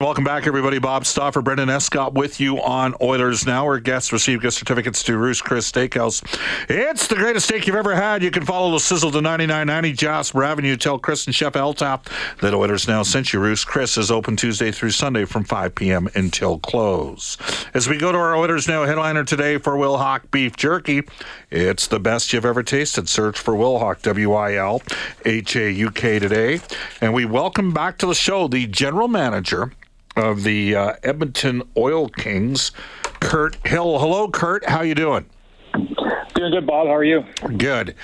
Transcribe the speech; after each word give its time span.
Welcome 0.00 0.22
back, 0.22 0.46
everybody. 0.46 0.78
Bob 0.78 1.06
Stauffer, 1.06 1.42
Brendan 1.42 1.68
Escott 1.68 2.14
with 2.14 2.38
you 2.38 2.62
on 2.62 2.94
Oilers 3.00 3.44
Now. 3.44 3.64
Our 3.64 3.80
guests 3.80 4.12
receive 4.12 4.40
gift 4.40 4.56
certificates 4.56 5.02
to 5.02 5.18
Ruth's 5.18 5.42
Chris 5.42 5.72
Steakhouse. 5.72 6.22
It's 6.68 7.08
the 7.08 7.16
greatest 7.16 7.48
steak 7.48 7.66
you've 7.66 7.74
ever 7.74 7.96
had. 7.96 8.22
You 8.22 8.30
can 8.30 8.44
follow 8.46 8.70
the 8.70 8.78
sizzle 8.78 9.10
to 9.10 9.20
9990 9.20 9.92
Jasper 9.94 10.44
Avenue. 10.44 10.76
Tell 10.76 11.00
Chris 11.00 11.26
and 11.26 11.34
Chef 11.34 11.54
Eltap 11.54 12.06
that 12.40 12.54
Oilers 12.54 12.86
Now 12.86 13.02
sent 13.02 13.32
you. 13.32 13.40
Ruth's 13.40 13.64
Chris 13.64 13.98
is 13.98 14.08
open 14.08 14.36
Tuesday 14.36 14.70
through 14.70 14.92
Sunday 14.92 15.24
from 15.24 15.42
5 15.42 15.74
p.m. 15.74 16.08
until 16.14 16.60
close. 16.60 17.36
As 17.74 17.88
we 17.88 17.98
go 17.98 18.12
to 18.12 18.18
our 18.18 18.36
Oilers 18.36 18.68
Now 18.68 18.84
headliner 18.84 19.24
today 19.24 19.58
for 19.58 19.72
Wilhauk 19.72 20.30
Beef 20.30 20.54
Jerky, 20.54 21.02
it's 21.50 21.88
the 21.88 21.98
best 21.98 22.32
you've 22.32 22.44
ever 22.44 22.62
tasted. 22.62 23.08
Search 23.08 23.36
for 23.36 23.54
Wilhauk, 23.54 24.02
W 24.02 24.32
I 24.32 24.54
L 24.54 24.80
H 25.24 25.56
A 25.56 25.72
U 25.72 25.90
K 25.90 26.20
today. 26.20 26.60
And 27.00 27.12
we 27.12 27.24
welcome 27.24 27.72
back 27.72 27.98
to 27.98 28.06
the 28.06 28.14
show 28.14 28.46
the 28.46 28.68
general 28.68 29.08
manager 29.08 29.72
of 30.18 30.42
the 30.42 30.74
uh, 30.74 30.92
Edmonton 31.02 31.62
Oil 31.76 32.08
Kings, 32.08 32.72
Kirt 33.20 33.56
Hill. 33.66 33.98
Hello, 33.98 34.28
Kirt. 34.28 34.68
How 34.68 34.82
you 34.82 34.94
doing? 34.94 35.26
Doing 36.34 36.52
good, 36.52 36.66
Bob. 36.66 36.86
How 36.86 36.94
are 36.94 37.04
you? 37.04 37.24
Good. 37.56 37.94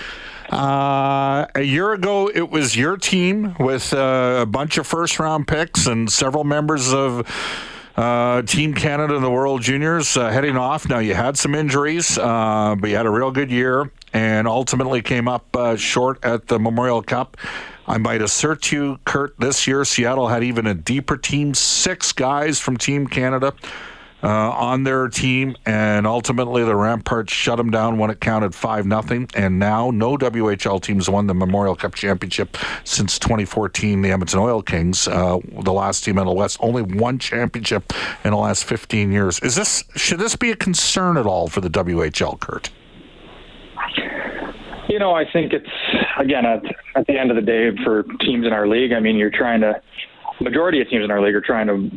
Uh, 0.50 1.46
a 1.54 1.62
year 1.62 1.92
ago, 1.92 2.30
it 2.32 2.50
was 2.50 2.76
your 2.76 2.96
team 2.96 3.54
with 3.58 3.92
uh, 3.92 4.38
a 4.42 4.46
bunch 4.46 4.78
of 4.78 4.86
first 4.86 5.18
round 5.18 5.48
picks 5.48 5.86
and 5.86 6.10
several 6.10 6.44
members 6.44 6.92
of 6.92 7.26
uh, 7.96 8.42
Team 8.42 8.74
Canada 8.74 9.14
and 9.14 9.24
the 9.24 9.30
World 9.30 9.62
Juniors 9.62 10.16
uh, 10.16 10.30
heading 10.30 10.56
off. 10.56 10.88
Now, 10.88 10.98
you 10.98 11.14
had 11.14 11.38
some 11.38 11.54
injuries, 11.54 12.18
uh, 12.18 12.76
but 12.78 12.90
you 12.90 12.96
had 12.96 13.06
a 13.06 13.10
real 13.10 13.30
good 13.30 13.50
year 13.50 13.90
and 14.12 14.46
ultimately 14.46 15.02
came 15.02 15.28
up 15.28 15.54
uh, 15.56 15.76
short 15.76 16.24
at 16.24 16.46
the 16.46 16.58
Memorial 16.58 17.02
Cup. 17.02 17.36
I 17.86 17.98
might 17.98 18.22
assert 18.22 18.62
to 18.62 18.76
you, 18.76 18.98
Kirt, 19.04 19.34
this 19.38 19.66
year 19.66 19.84
Seattle 19.84 20.28
had 20.28 20.42
even 20.42 20.66
a 20.66 20.74
deeper 20.74 21.16
team, 21.16 21.54
six 21.54 22.12
guys 22.12 22.58
from 22.58 22.76
Team 22.76 23.06
Canada 23.06 23.52
uh, 24.24 24.50
on 24.52 24.84
their 24.84 25.06
team, 25.08 25.54
and 25.66 26.06
ultimately 26.06 26.64
the 26.64 26.72
Remparts 26.72 27.28
shut 27.28 27.58
them 27.58 27.70
down 27.70 27.98
when 27.98 28.08
it 28.08 28.20
counted 28.20 28.54
five 28.54 28.86
nothing. 28.86 29.28
And 29.34 29.58
now 29.58 29.90
no 29.90 30.16
WHL 30.16 30.80
teams 30.80 31.10
won 31.10 31.26
the 31.26 31.34
Memorial 31.34 31.76
Cup 31.76 31.94
championship 31.94 32.56
since 32.84 33.18
2014. 33.18 34.00
The 34.00 34.10
Edmonton 34.10 34.40
Oil 34.40 34.62
Kings, 34.62 35.06
uh, 35.06 35.38
the 35.62 35.72
last 35.72 36.04
team 36.04 36.16
in 36.16 36.24
the 36.24 36.32
West, 36.32 36.56
only 36.60 36.80
one 36.80 37.18
championship 37.18 37.92
in 38.24 38.30
the 38.30 38.38
last 38.38 38.64
15 38.64 39.12
years. 39.12 39.38
Is 39.40 39.56
this 39.56 39.84
should 39.94 40.18
this 40.18 40.36
be 40.36 40.50
a 40.50 40.56
concern 40.56 41.18
at 41.18 41.26
all 41.26 41.48
for 41.48 41.60
the 41.60 41.70
WHL, 41.70 42.40
Kirt? 42.40 42.70
You 44.94 45.00
know, 45.00 45.10
I 45.10 45.24
think 45.28 45.52
it's 45.52 45.66
again 46.20 46.46
at, 46.46 46.62
at 46.94 47.04
the 47.08 47.18
end 47.18 47.32
of 47.32 47.34
the 47.34 47.42
day 47.42 47.70
for 47.82 48.04
teams 48.20 48.46
in 48.46 48.52
our 48.52 48.68
league. 48.68 48.92
I 48.92 49.00
mean, 49.00 49.16
you're 49.16 49.28
trying 49.28 49.60
to 49.62 49.82
majority 50.40 50.80
of 50.80 50.88
teams 50.88 51.04
in 51.04 51.10
our 51.10 51.20
league 51.20 51.34
are 51.34 51.40
trying 51.40 51.66
to 51.66 51.90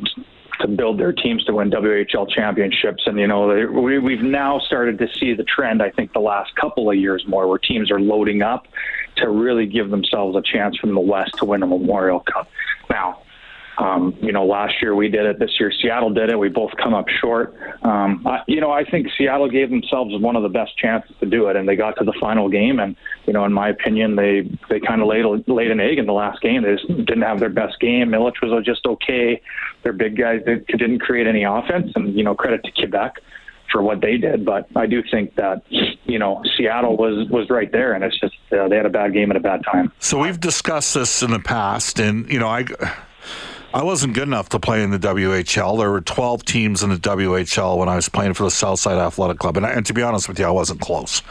to 0.62 0.68
build 0.68 1.00
their 1.00 1.14
teams 1.14 1.46
to 1.46 1.54
win 1.54 1.70
WHL 1.70 2.28
championships, 2.28 3.04
and 3.06 3.20
you 3.20 3.28
know 3.28 3.54
they, 3.54 3.66
we, 3.66 4.00
we've 4.00 4.24
now 4.24 4.58
started 4.58 4.98
to 4.98 5.08
see 5.14 5.36
the 5.36 5.44
trend. 5.44 5.84
I 5.84 5.92
think 5.92 6.14
the 6.14 6.20
last 6.20 6.56
couple 6.56 6.90
of 6.90 6.98
years 6.98 7.24
more 7.28 7.48
where 7.48 7.60
teams 7.60 7.92
are 7.92 8.00
loading 8.00 8.42
up 8.42 8.66
to 9.18 9.30
really 9.30 9.68
give 9.68 9.92
themselves 9.92 10.36
a 10.36 10.42
chance 10.42 10.76
from 10.78 10.96
the 10.96 11.00
West 11.00 11.36
to 11.38 11.46
win 11.46 11.62
a 11.62 11.68
Memorial 11.68 12.22
Cup. 12.22 12.50
Now, 12.90 13.22
um, 13.78 14.18
you 14.22 14.32
know, 14.32 14.46
last 14.46 14.76
year 14.82 14.96
we 14.96 15.08
did 15.08 15.26
it. 15.26 15.40
This 15.40 15.52
year 15.60 15.72
Seattle 15.72 16.10
did 16.10 16.30
it. 16.30 16.40
We 16.40 16.50
both 16.50 16.72
come 16.82 16.94
up 16.94 17.06
short. 17.22 17.56
Um, 17.84 18.26
I, 18.26 18.42
you 18.48 18.60
know, 18.60 18.72
I 18.72 18.84
think 18.84 19.08
Seattle 19.18 19.50
gave 19.50 19.70
themselves 19.70 20.20
one 20.20 20.36
of 20.36 20.44
the 20.44 20.50
best 20.50 20.76
chances 20.78 21.16
to 21.20 21.26
do 21.26 21.48
it, 21.48 21.56
and 21.56 21.68
they 21.68 21.76
got 21.76 21.98
to 21.98 22.04
the 22.04 22.14
final 22.20 22.50
game. 22.50 22.80
And 22.80 22.96
you 23.26 23.34
know, 23.34 23.46
in 23.46 23.54
my 23.54 23.70
opinion, 23.70 24.16
they 24.16 24.50
they 24.70 24.80
kind 24.80 25.02
of 25.02 25.08
laid 25.08 25.26
laid 25.48 25.70
an 25.70 25.80
egg 25.80 26.00
in 26.00 26.08
the 26.08 26.14
last 26.14 26.42
game. 26.42 26.64
They 26.64 26.76
just 26.76 26.88
didn't 26.88 27.22
have 27.22 27.40
their 27.40 27.50
best 27.50 27.80
game. 27.80 28.10
Milic 28.10 28.34
was 28.42 28.66
just 28.66 28.86
okay. 28.86 29.42
Their 29.84 29.94
big 29.94 30.18
guys 30.18 30.42
they 30.46 30.56
didn't 30.78 31.00
create 31.00 31.28
any 31.28 31.44
offense, 31.44 31.92
and 31.96 32.16
you 32.16 32.24
know, 32.24 32.34
credit 32.34 32.64
to 32.64 32.72
Quebec 32.72 33.22
for 33.72 33.82
what 33.82 34.02
they 34.02 34.18
did. 34.18 34.46
But 34.46 34.68
I 34.76 34.86
do 34.88 35.04
think 35.04 35.36
that 35.36 35.62
you 35.70 36.18
know 36.18 36.42
Seattle 36.58 36.98
was 36.98 37.30
was 37.30 37.50
right 37.50 37.72
there, 37.72 37.94
and 37.94 38.04
it's 38.04 38.20
just 38.20 38.36
uh, 38.52 38.68
they 38.68 38.78
had 38.78 38.86
a 38.86 38.90
bad 38.90 39.14
game 39.14 39.30
at 39.30 39.38
a 39.38 39.42
bad 39.42 39.64
time. 39.64 39.92
So 40.00 40.18
we've 40.20 40.40
discussed 40.40 40.96
this 40.96 41.22
in 41.22 41.32
the 41.32 41.40
past, 41.40 42.00
and 42.00 42.28
you 42.32 42.40
know 42.40 42.48
I. 42.48 42.66
I 43.78 43.84
wasn't 43.84 44.16
good 44.16 44.28
enough 44.28 44.50
to 44.50 44.60
play 44.60 44.82
in 44.82 44.90
the 44.90 44.98
WHL. 44.98 45.78
There 45.78 45.92
were 45.92 46.02
12 46.02 46.44
teams 46.44 46.82
in 46.82 46.90
the 46.90 46.96
WHL 46.96 47.78
when 47.78 47.88
I 47.88 47.96
was 47.96 48.10
playing 48.10 48.34
for 48.34 48.44
the 48.44 48.50
Southside 48.50 48.98
Athletic 48.98 49.38
Club. 49.38 49.56
And, 49.56 49.68
and 49.68 49.86
to 49.86 49.94
be 49.94 50.02
honest 50.02 50.28
with 50.28 50.40
you, 50.40 50.46
I 50.46 50.50
wasn't 50.50 50.82
close. 50.82 51.22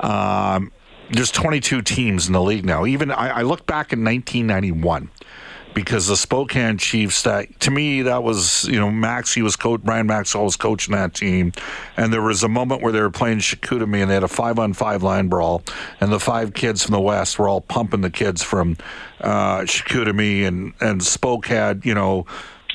Um, 0.00 0.70
there's 1.10 1.30
22 1.30 1.80
teams 1.80 2.26
in 2.26 2.34
the 2.34 2.42
league 2.42 2.66
now. 2.66 2.84
Even 2.84 3.10
I, 3.10 3.38
I 3.38 3.42
look 3.42 3.64
back 3.64 3.94
in 3.94 4.04
1991 4.04 5.08
because 5.74 6.06
the 6.06 6.16
Spokane 6.16 6.78
Chiefs 6.78 7.22
that 7.22 7.60
to 7.60 7.70
me 7.70 8.02
that 8.02 8.22
was 8.22 8.64
you 8.64 8.78
know 8.78 8.90
Max 8.90 9.34
he 9.34 9.42
was 9.42 9.56
coach 9.56 9.82
Brian 9.82 10.06
Maxwell 10.06 10.44
was 10.44 10.56
coaching 10.56 10.94
that 10.94 11.14
team, 11.14 11.52
and 11.96 12.12
there 12.12 12.22
was 12.22 12.42
a 12.42 12.48
moment 12.48 12.82
where 12.82 12.92
they 12.92 13.00
were 13.00 13.10
playing 13.10 13.38
Chicoutimi 13.38 14.00
and 14.00 14.10
they 14.10 14.14
had 14.14 14.22
a 14.22 14.28
five 14.28 14.58
on 14.58 14.72
five 14.72 15.02
line 15.02 15.28
brawl, 15.28 15.62
and 16.00 16.12
the 16.12 16.20
five 16.20 16.54
kids 16.54 16.84
from 16.84 16.92
the 16.92 17.00
West 17.00 17.38
were 17.38 17.48
all 17.48 17.60
pumping 17.60 18.00
the 18.00 18.10
kids 18.10 18.42
from 18.42 18.76
uh, 19.20 19.66
and 19.90 20.72
and 20.80 21.02
Spoke 21.02 21.46
had 21.46 21.84
you 21.84 21.94
know. 21.94 22.26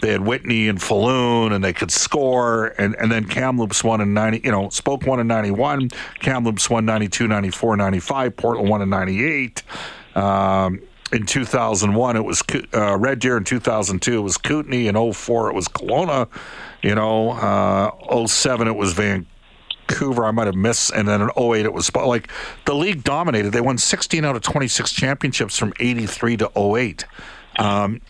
They 0.02 0.14
had 0.14 0.22
Whitney 0.22 0.70
and 0.70 0.82
Falloon, 0.82 1.52
and 1.52 1.62
they 1.62 1.74
could 1.74 1.92
score. 1.92 2.68
And, 2.78 2.96
and 2.96 3.12
then 3.12 3.26
Kamloops 3.26 3.84
won 3.84 4.00
in 4.00 4.14
90, 4.14 4.40
you 4.46 4.52
know, 4.54 4.70
Spoke 4.70 5.06
won 5.06 5.20
in 5.20 5.28
91. 5.28 5.90
Kamloops 6.20 6.70
won 6.70 6.86
92, 6.86 7.28
94, 7.28 7.76
95. 7.76 8.38
Portland 8.38 8.70
won 8.70 8.82
in 8.82 8.90
98. 8.90 9.62
Um, 10.16 10.80
in 11.12 11.26
2001 11.26 12.16
it 12.16 12.24
was 12.24 12.44
uh, 12.74 12.98
Red 12.98 13.20
Deer 13.20 13.38
in 13.38 13.44
2002 13.44 14.18
it 14.18 14.22
was 14.22 14.38
Kootenay 14.38 14.88
in 14.88 15.14
04 15.14 15.50
it 15.50 15.54
was 15.56 15.68
Kelowna 15.68 16.28
you 16.82 16.96
know 16.96 17.32
uh, 17.32 18.26
07 18.28 18.68
it 18.68 18.76
was 18.76 18.94
Vancouver 18.94 20.26
I 20.26 20.32
might 20.32 20.48
have 20.48 20.56
missed 20.56 20.92
and 20.92 21.08
then 21.08 21.22
in 21.22 21.30
08 21.36 21.66
it 21.66 21.74
was 21.74 21.94
like 21.96 22.30
the 22.66 22.76
league 22.76 23.04
dominated. 23.04 23.52
They 23.52 23.62
won 23.62 23.78
16 23.78 24.24
out 24.26 24.36
of 24.36 24.42
26 24.42 24.92
championships 24.94 25.58
from 25.58 25.74
83 25.80 26.38
to 26.38 26.52
08 26.56 27.06
um, 27.58 28.02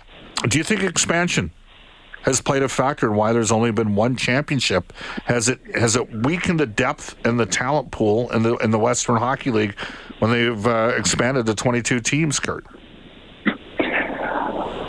do 0.47 0.57
you 0.57 0.63
think 0.63 0.83
expansion 0.83 1.51
has 2.23 2.41
played 2.41 2.63
a 2.63 2.69
factor 2.69 3.07
in 3.07 3.15
why 3.15 3.33
there's 3.33 3.51
only 3.51 3.71
been 3.71 3.95
one 3.95 4.15
championship? 4.15 4.93
Has 5.25 5.49
it 5.49 5.59
has 5.75 5.95
it 5.95 6.25
weakened 6.25 6.59
the 6.59 6.65
depth 6.65 7.15
and 7.25 7.39
the 7.39 7.45
talent 7.45 7.91
pool 7.91 8.29
in 8.31 8.43
the 8.43 8.55
in 8.57 8.71
the 8.71 8.79
Western 8.79 9.17
Hockey 9.17 9.51
League 9.51 9.75
when 10.19 10.31
they've 10.31 10.67
uh, 10.67 10.93
expanded 10.97 11.45
to 11.45 11.55
22 11.55 11.99
teams 12.01 12.39
Kirt 12.39 12.65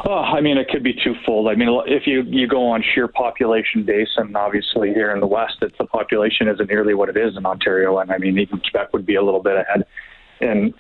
Oh, 0.07 0.13
I 0.13 0.41
mean, 0.41 0.57
it 0.57 0.69
could 0.69 0.83
be 0.83 0.95
twofold. 0.95 1.49
I 1.49 1.55
mean, 1.55 1.69
if 1.87 2.07
you 2.07 2.23
you 2.23 2.47
go 2.47 2.69
on 2.71 2.83
sheer 2.95 3.09
population 3.09 3.85
base, 3.85 4.09
and 4.17 4.35
obviously 4.37 4.95
here 4.95 5.13
in 5.13 5.21
the 5.21 5.27
West, 5.27 5.57
it's 5.61 5.77
the 5.79 5.85
population 5.85 6.49
isn't 6.49 6.69
nearly 6.69 6.95
what 6.95 7.09
it 7.09 7.17
is 7.17 7.37
in 7.37 7.45
Ontario, 7.45 7.99
and 7.99 8.11
I 8.11 8.19
mean, 8.19 8.39
even 8.39 8.61
Quebec 8.61 8.93
would 8.93 9.05
be 9.05 9.17
a 9.17 9.23
little 9.23 9.43
bit 9.43 9.57
ahead. 9.57 9.85
In 10.41 10.73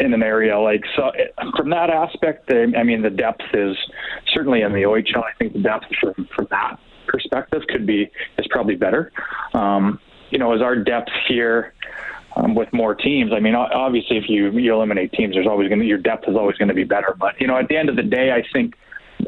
in 0.00 0.14
an 0.14 0.22
area 0.22 0.58
like 0.58 0.82
so, 0.96 1.10
from 1.56 1.70
that 1.70 1.90
aspect, 1.90 2.50
I 2.50 2.82
mean, 2.82 3.02
the 3.02 3.10
depth 3.10 3.42
is 3.52 3.76
certainly 4.32 4.62
in 4.62 4.72
the 4.72 4.82
OHL. 4.82 5.22
I 5.22 5.32
think 5.38 5.52
the 5.52 5.60
depth 5.60 5.86
from 6.00 6.26
from 6.34 6.46
that 6.50 6.78
perspective 7.06 7.62
could 7.68 7.86
be 7.86 8.10
is 8.38 8.46
probably 8.50 8.76
better. 8.76 9.12
Um, 9.52 10.00
you 10.30 10.38
know, 10.38 10.54
as 10.54 10.62
our 10.62 10.76
depth 10.76 11.10
here 11.28 11.74
um, 12.36 12.54
with 12.54 12.72
more 12.72 12.94
teams. 12.94 13.32
I 13.34 13.40
mean, 13.40 13.54
obviously, 13.54 14.16
if 14.16 14.24
you 14.28 14.50
you 14.50 14.74
eliminate 14.74 15.12
teams, 15.12 15.34
there's 15.34 15.46
always 15.46 15.68
going 15.68 15.80
to 15.80 15.86
your 15.86 15.98
depth 15.98 16.28
is 16.28 16.36
always 16.36 16.56
going 16.56 16.68
to 16.68 16.74
be 16.74 16.84
better. 16.84 17.14
But 17.18 17.40
you 17.40 17.46
know, 17.46 17.58
at 17.58 17.68
the 17.68 17.76
end 17.76 17.88
of 17.88 17.96
the 17.96 18.02
day, 18.02 18.32
I 18.32 18.42
think 18.52 18.74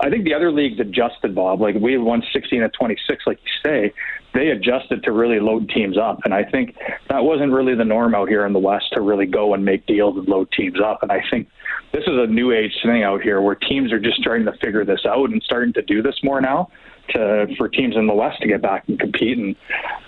I 0.01 0.11
think 0.11 0.25
the 0.25 0.35
other 0.35 0.51
leagues 0.51 0.81
adjusted, 0.81 1.35
Bob. 1.35 1.61
Like 1.61 1.77
we 1.77 1.99
won 1.99 2.23
16 2.33 2.61
to 2.61 2.69
26, 2.69 3.25
like 3.27 3.39
you 3.43 3.51
say, 3.65 3.93
they 4.33 4.49
adjusted 4.49 5.05
to 5.05 5.13
really 5.13 5.39
load 5.39 5.69
teams 5.69 5.97
up, 5.97 6.21
and 6.25 6.35
I 6.35 6.45
think 6.45 6.77
that 7.09 7.23
wasn't 7.23 7.53
really 7.53 7.75
the 7.75 7.85
norm 7.85 8.15
out 8.15 8.29
here 8.29 8.47
in 8.47 8.53
the 8.53 8.59
West 8.59 8.87
to 8.93 9.01
really 9.01 9.27
go 9.27 9.55
and 9.55 9.65
make 9.65 9.87
deals 9.87 10.17
and 10.17 10.27
load 10.27 10.51
teams 10.53 10.81
up. 10.85 11.03
And 11.03 11.13
I 11.13 11.23
think 11.31 11.49
this 11.93 12.03
is 12.03 12.19
a 12.19 12.27
new 12.27 12.53
age 12.53 12.73
thing 12.83 13.05
out 13.05 13.23
here 13.23 13.41
where 13.41 13.55
teams 13.55 13.93
are 13.93 14.01
just 14.01 14.17
starting 14.17 14.47
to 14.47 14.53
figure 14.65 14.85
this 14.85 15.07
out 15.07 15.31
and 15.31 15.43
starting 15.45 15.73
to 15.75 15.83
do 15.83 16.03
this 16.03 16.17
more 16.23 16.41
now 16.41 16.71
to 17.11 17.47
for 17.57 17.69
teams 17.69 17.97
in 17.97 18.07
the 18.07 18.15
West 18.15 18.41
to 18.43 18.49
get 18.49 18.63
back 18.63 18.85
and 18.89 18.99
compete. 18.99 19.39
And 19.39 19.57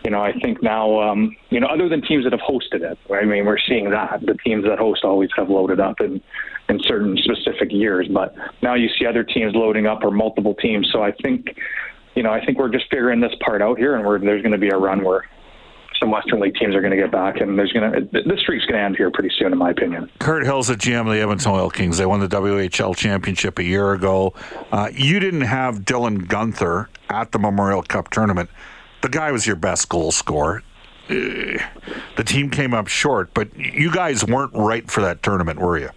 you 0.05 0.11
know, 0.11 0.23
I 0.23 0.33
think 0.41 0.63
now, 0.63 1.01
um, 1.01 1.37
you 1.51 1.61
know, 1.61 1.67
other 1.67 1.89
than 1.89 2.03
teams 2.03 2.25
that 2.25 2.33
have 2.33 2.41
hosted 2.41 2.83
it, 2.83 2.99
I 3.13 3.25
mean, 3.25 3.45
we're 3.45 3.59
seeing 3.59 3.91
that 3.91 4.21
the 4.25 4.35
teams 4.45 4.65
that 4.65 4.79
host 4.79 5.05
always 5.05 5.31
have 5.37 5.51
loaded 5.51 5.81
up 5.81 6.01
in 6.01 6.21
in 6.69 6.81
certain 6.83 7.17
specific 7.17 7.71
years, 7.71 8.09
but 8.13 8.35
now 8.63 8.75
you 8.75 8.89
see 8.99 9.07
other 9.07 9.23
teams 9.23 9.55
loading 9.55 9.87
up 9.87 10.03
or 10.03 10.11
multiple 10.11 10.55
teams. 10.55 10.89
So 10.93 11.03
I 11.03 11.13
think. 11.13 11.57
You 12.15 12.23
know, 12.23 12.31
I 12.31 12.43
think 12.43 12.57
we're 12.59 12.71
just 12.71 12.87
figuring 12.91 13.21
this 13.21 13.35
part 13.45 13.61
out 13.61 13.77
here, 13.77 13.95
and 13.95 14.03
we're, 14.03 14.19
there's 14.19 14.41
going 14.41 14.53
to 14.53 14.59
be 14.59 14.71
a 14.71 14.77
run 14.79 15.05
where 15.05 15.27
some 16.01 16.11
Western 16.11 16.41
League 16.41 16.55
teams 16.55 16.75
are 16.75 16.81
going 16.81 16.91
to 16.93 16.97
get 16.97 17.11
back, 17.11 17.41
and 17.41 17.59
there's 17.59 17.73
going 17.73 17.91
to 17.91 18.01
this 18.13 18.41
streak's 18.41 18.65
going 18.67 18.79
to 18.79 18.85
end 18.85 18.97
here 18.97 19.11
pretty 19.11 19.31
soon, 19.39 19.53
in 19.53 19.59
my 19.59 19.71
opinion. 19.71 20.11
Kirt 20.19 20.45
Hill's 20.45 20.69
the 20.69 20.75
GM 20.75 21.01
of 21.01 21.13
the 21.13 21.21
Edmonton 21.21 21.53
Oil 21.53 21.71
Kings. 21.71 21.99
They 21.99 22.07
won 22.07 22.21
the 22.21 22.29
WHL 22.29 22.97
championship 22.97 23.59
a 23.59 23.65
year 23.65 23.93
ago. 23.93 24.35
Uh, 24.73 24.91
you 24.93 25.21
didn't 25.21 25.43
have 25.43 25.81
Dylan 25.81 26.27
Guenther 26.27 26.89
at 27.09 27.33
the 27.33 27.39
Memorial 27.39 27.83
Cup 27.83 28.11
tournament. 28.11 28.51
The 29.03 29.09
guy 29.09 29.33
was 29.33 29.47
your 29.47 29.57
best 29.57 29.89
goal 29.89 30.13
scorer. 30.13 30.63
the 31.09 32.25
team 32.25 32.51
came 32.51 32.75
up 32.75 32.89
short, 32.89 33.33
but 33.33 33.55
you 33.57 33.93
guys 33.93 34.25
weren't 34.25 34.53
right 34.55 34.91
for 34.91 35.03
that 35.03 35.23
tournament, 35.23 35.61
were 35.61 35.79
you? 35.79 35.91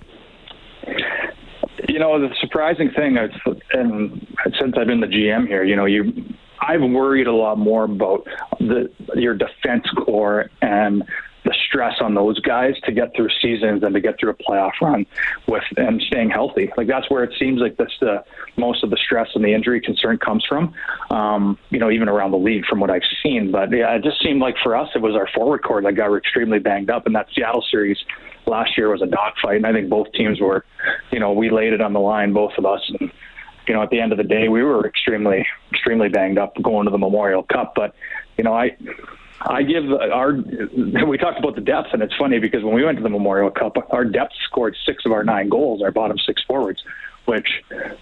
You 1.87 1.97
know, 1.97 2.19
the 2.19 2.33
surprising 2.39 2.91
thing, 2.91 3.17
and 3.17 4.27
since 4.59 4.75
I've 4.77 4.85
been 4.85 4.99
the 4.99 5.07
GM 5.07 5.47
here, 5.47 5.63
you 5.63 5.75
know, 5.75 5.85
you 5.85 6.13
I've 6.61 6.81
worried 6.81 7.27
a 7.27 7.33
lot 7.33 7.57
more 7.57 7.85
about 7.85 8.27
the 8.59 8.91
your 9.15 9.35
defense 9.35 9.85
core 10.05 10.49
and 10.61 11.03
the 11.45 11.55
stress 11.67 11.95
on 12.01 12.15
those 12.15 12.39
guys 12.41 12.73
to 12.83 12.91
get 12.91 13.15
through 13.15 13.29
seasons 13.41 13.81
and 13.83 13.93
to 13.93 14.01
get 14.01 14.19
through 14.19 14.31
a 14.31 14.33
playoff 14.33 14.73
run 14.81 15.05
with 15.47 15.63
and 15.77 16.01
staying 16.01 16.29
healthy. 16.29 16.69
Like 16.75 16.87
that's 16.87 17.09
where 17.09 17.23
it 17.23 17.33
seems 17.39 17.61
like 17.61 17.77
that's 17.77 17.97
the 18.01 18.23
most 18.57 18.83
of 18.83 18.89
the 18.89 18.97
stress 18.97 19.29
and 19.35 19.43
the 19.43 19.53
injury 19.53 19.79
concern 19.79 20.17
comes 20.17 20.45
from. 20.45 20.73
Um, 21.09 21.57
you 21.69 21.79
know, 21.79 21.89
even 21.89 22.09
around 22.09 22.31
the 22.31 22.37
league 22.37 22.65
from 22.65 22.79
what 22.79 22.89
I've 22.89 23.03
seen. 23.23 23.51
But 23.51 23.71
yeah, 23.71 23.95
it 23.95 24.03
just 24.03 24.21
seemed 24.21 24.41
like 24.41 24.55
for 24.61 24.75
us 24.75 24.89
it 24.95 25.01
was 25.01 25.15
our 25.15 25.27
forward 25.33 25.63
core 25.63 25.81
that 25.81 25.93
got 25.93 26.13
extremely 26.15 26.59
banged 26.59 26.89
up. 26.89 27.05
And 27.05 27.15
that 27.15 27.27
Seattle 27.33 27.63
series 27.71 27.97
last 28.45 28.77
year 28.77 28.89
was 28.89 29.01
a 29.01 29.05
dogfight, 29.05 29.57
and 29.57 29.65
I 29.65 29.71
think 29.71 29.89
both 29.89 30.11
teams 30.13 30.41
were, 30.41 30.65
you 31.11 31.19
know, 31.19 31.31
we 31.31 31.49
laid 31.49 31.71
it 31.71 31.81
on 31.81 31.93
the 31.93 31.99
line, 31.99 32.33
both 32.33 32.53
of 32.57 32.65
us, 32.65 32.81
and 32.99 33.11
you 33.69 33.75
know, 33.75 33.83
at 33.83 33.91
the 33.91 34.01
end 34.01 34.11
of 34.11 34.17
the 34.17 34.23
day, 34.23 34.49
we 34.49 34.63
were 34.63 34.85
extremely, 34.85 35.45
extremely 35.71 36.09
banged 36.09 36.39
up 36.39 36.59
going 36.61 36.85
to 36.85 36.91
the 36.91 36.97
Memorial 36.97 37.43
Cup. 37.43 37.73
But 37.75 37.93
you 38.35 38.43
know, 38.43 38.53
I 38.53 38.75
I 39.41 39.61
give 39.61 39.83
our. 39.93 40.33
We 40.33 41.17
talked 41.19 41.37
about 41.37 41.53
the 41.53 41.61
depth, 41.61 41.89
and 41.93 42.01
it's 42.01 42.15
funny 42.17 42.39
because 42.39 42.63
when 42.63 42.73
we 42.73 42.83
went 42.83 42.97
to 42.97 43.03
the 43.03 43.09
Memorial 43.09 43.51
Cup, 43.51 43.77
our 43.91 44.03
depth 44.03 44.33
scored 44.43 44.75
six 44.87 45.05
of 45.05 45.11
our 45.11 45.23
nine 45.23 45.49
goals. 45.49 45.83
Our 45.83 45.91
bottom 45.91 46.17
six 46.17 46.41
forwards, 46.47 46.81
which, 47.25 47.47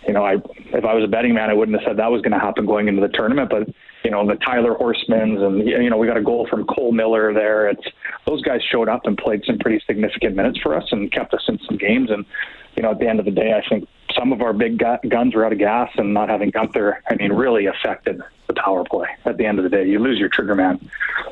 you 0.08 0.14
know, 0.14 0.24
I 0.24 0.36
if 0.74 0.86
I 0.86 0.94
was 0.94 1.04
a 1.04 1.08
betting 1.08 1.34
man, 1.34 1.50
I 1.50 1.54
wouldn't 1.54 1.78
have 1.78 1.86
said 1.86 1.98
that 1.98 2.12
was 2.12 2.22
going 2.22 2.32
to 2.32 2.40
happen 2.40 2.66
going 2.66 2.88
into 2.88 3.02
the 3.02 3.10
tournament. 3.10 3.50
But 3.50 3.68
you 4.06 4.12
know, 4.12 4.26
the 4.26 4.36
Tyler 4.36 4.74
Horsemans, 4.74 5.42
and 5.42 5.68
you 5.68 5.90
know, 5.90 5.98
we 5.98 6.08
got 6.08 6.16
a 6.16 6.24
goal 6.24 6.48
from 6.50 6.66
Cole 6.66 6.94
Miller 6.94 7.34
there. 7.34 7.68
It's 7.68 7.84
those 8.26 8.42
guys 8.42 8.62
showed 8.72 8.88
up 8.88 9.02
and 9.06 9.18
played 9.18 9.44
some 9.46 9.60
pretty 9.60 9.84
significant 9.86 10.38
minutes 10.38 10.60
for 10.64 10.78
us 10.78 10.86
and 10.92 11.12
kept 11.12 11.34
us 11.34 11.44
in 11.50 11.60
some 11.68 11.78
games. 11.78 12.10
And 12.10 12.26
you 12.78 12.84
know, 12.84 12.92
at 12.92 13.00
the 13.00 13.08
end 13.10 13.20
of 13.20 13.26
the 13.26 13.32
day, 13.32 13.52
I 13.52 13.68
think 13.68 13.88
some 14.18 14.34
of 14.34 14.42
our 14.42 14.54
big 14.54 14.82
guns 15.10 15.36
were 15.36 15.46
out 15.46 15.54
of 15.54 15.60
gas, 15.60 15.90
and 15.96 16.14
not 16.14 16.30
having 16.30 16.52
Guenther, 16.52 16.98
I 17.10 17.16
mean, 17.16 17.32
really 17.34 17.68
affected 17.68 18.22
the 18.48 18.54
power 18.54 18.84
play. 18.84 19.08
At 19.26 19.38
the 19.38 19.46
end 19.46 19.60
of 19.60 19.64
the 19.64 19.70
day, 19.70 19.88
you 19.88 20.00
lose 20.00 20.18
your 20.18 20.30
trigger 20.30 20.56
man. 20.56 20.90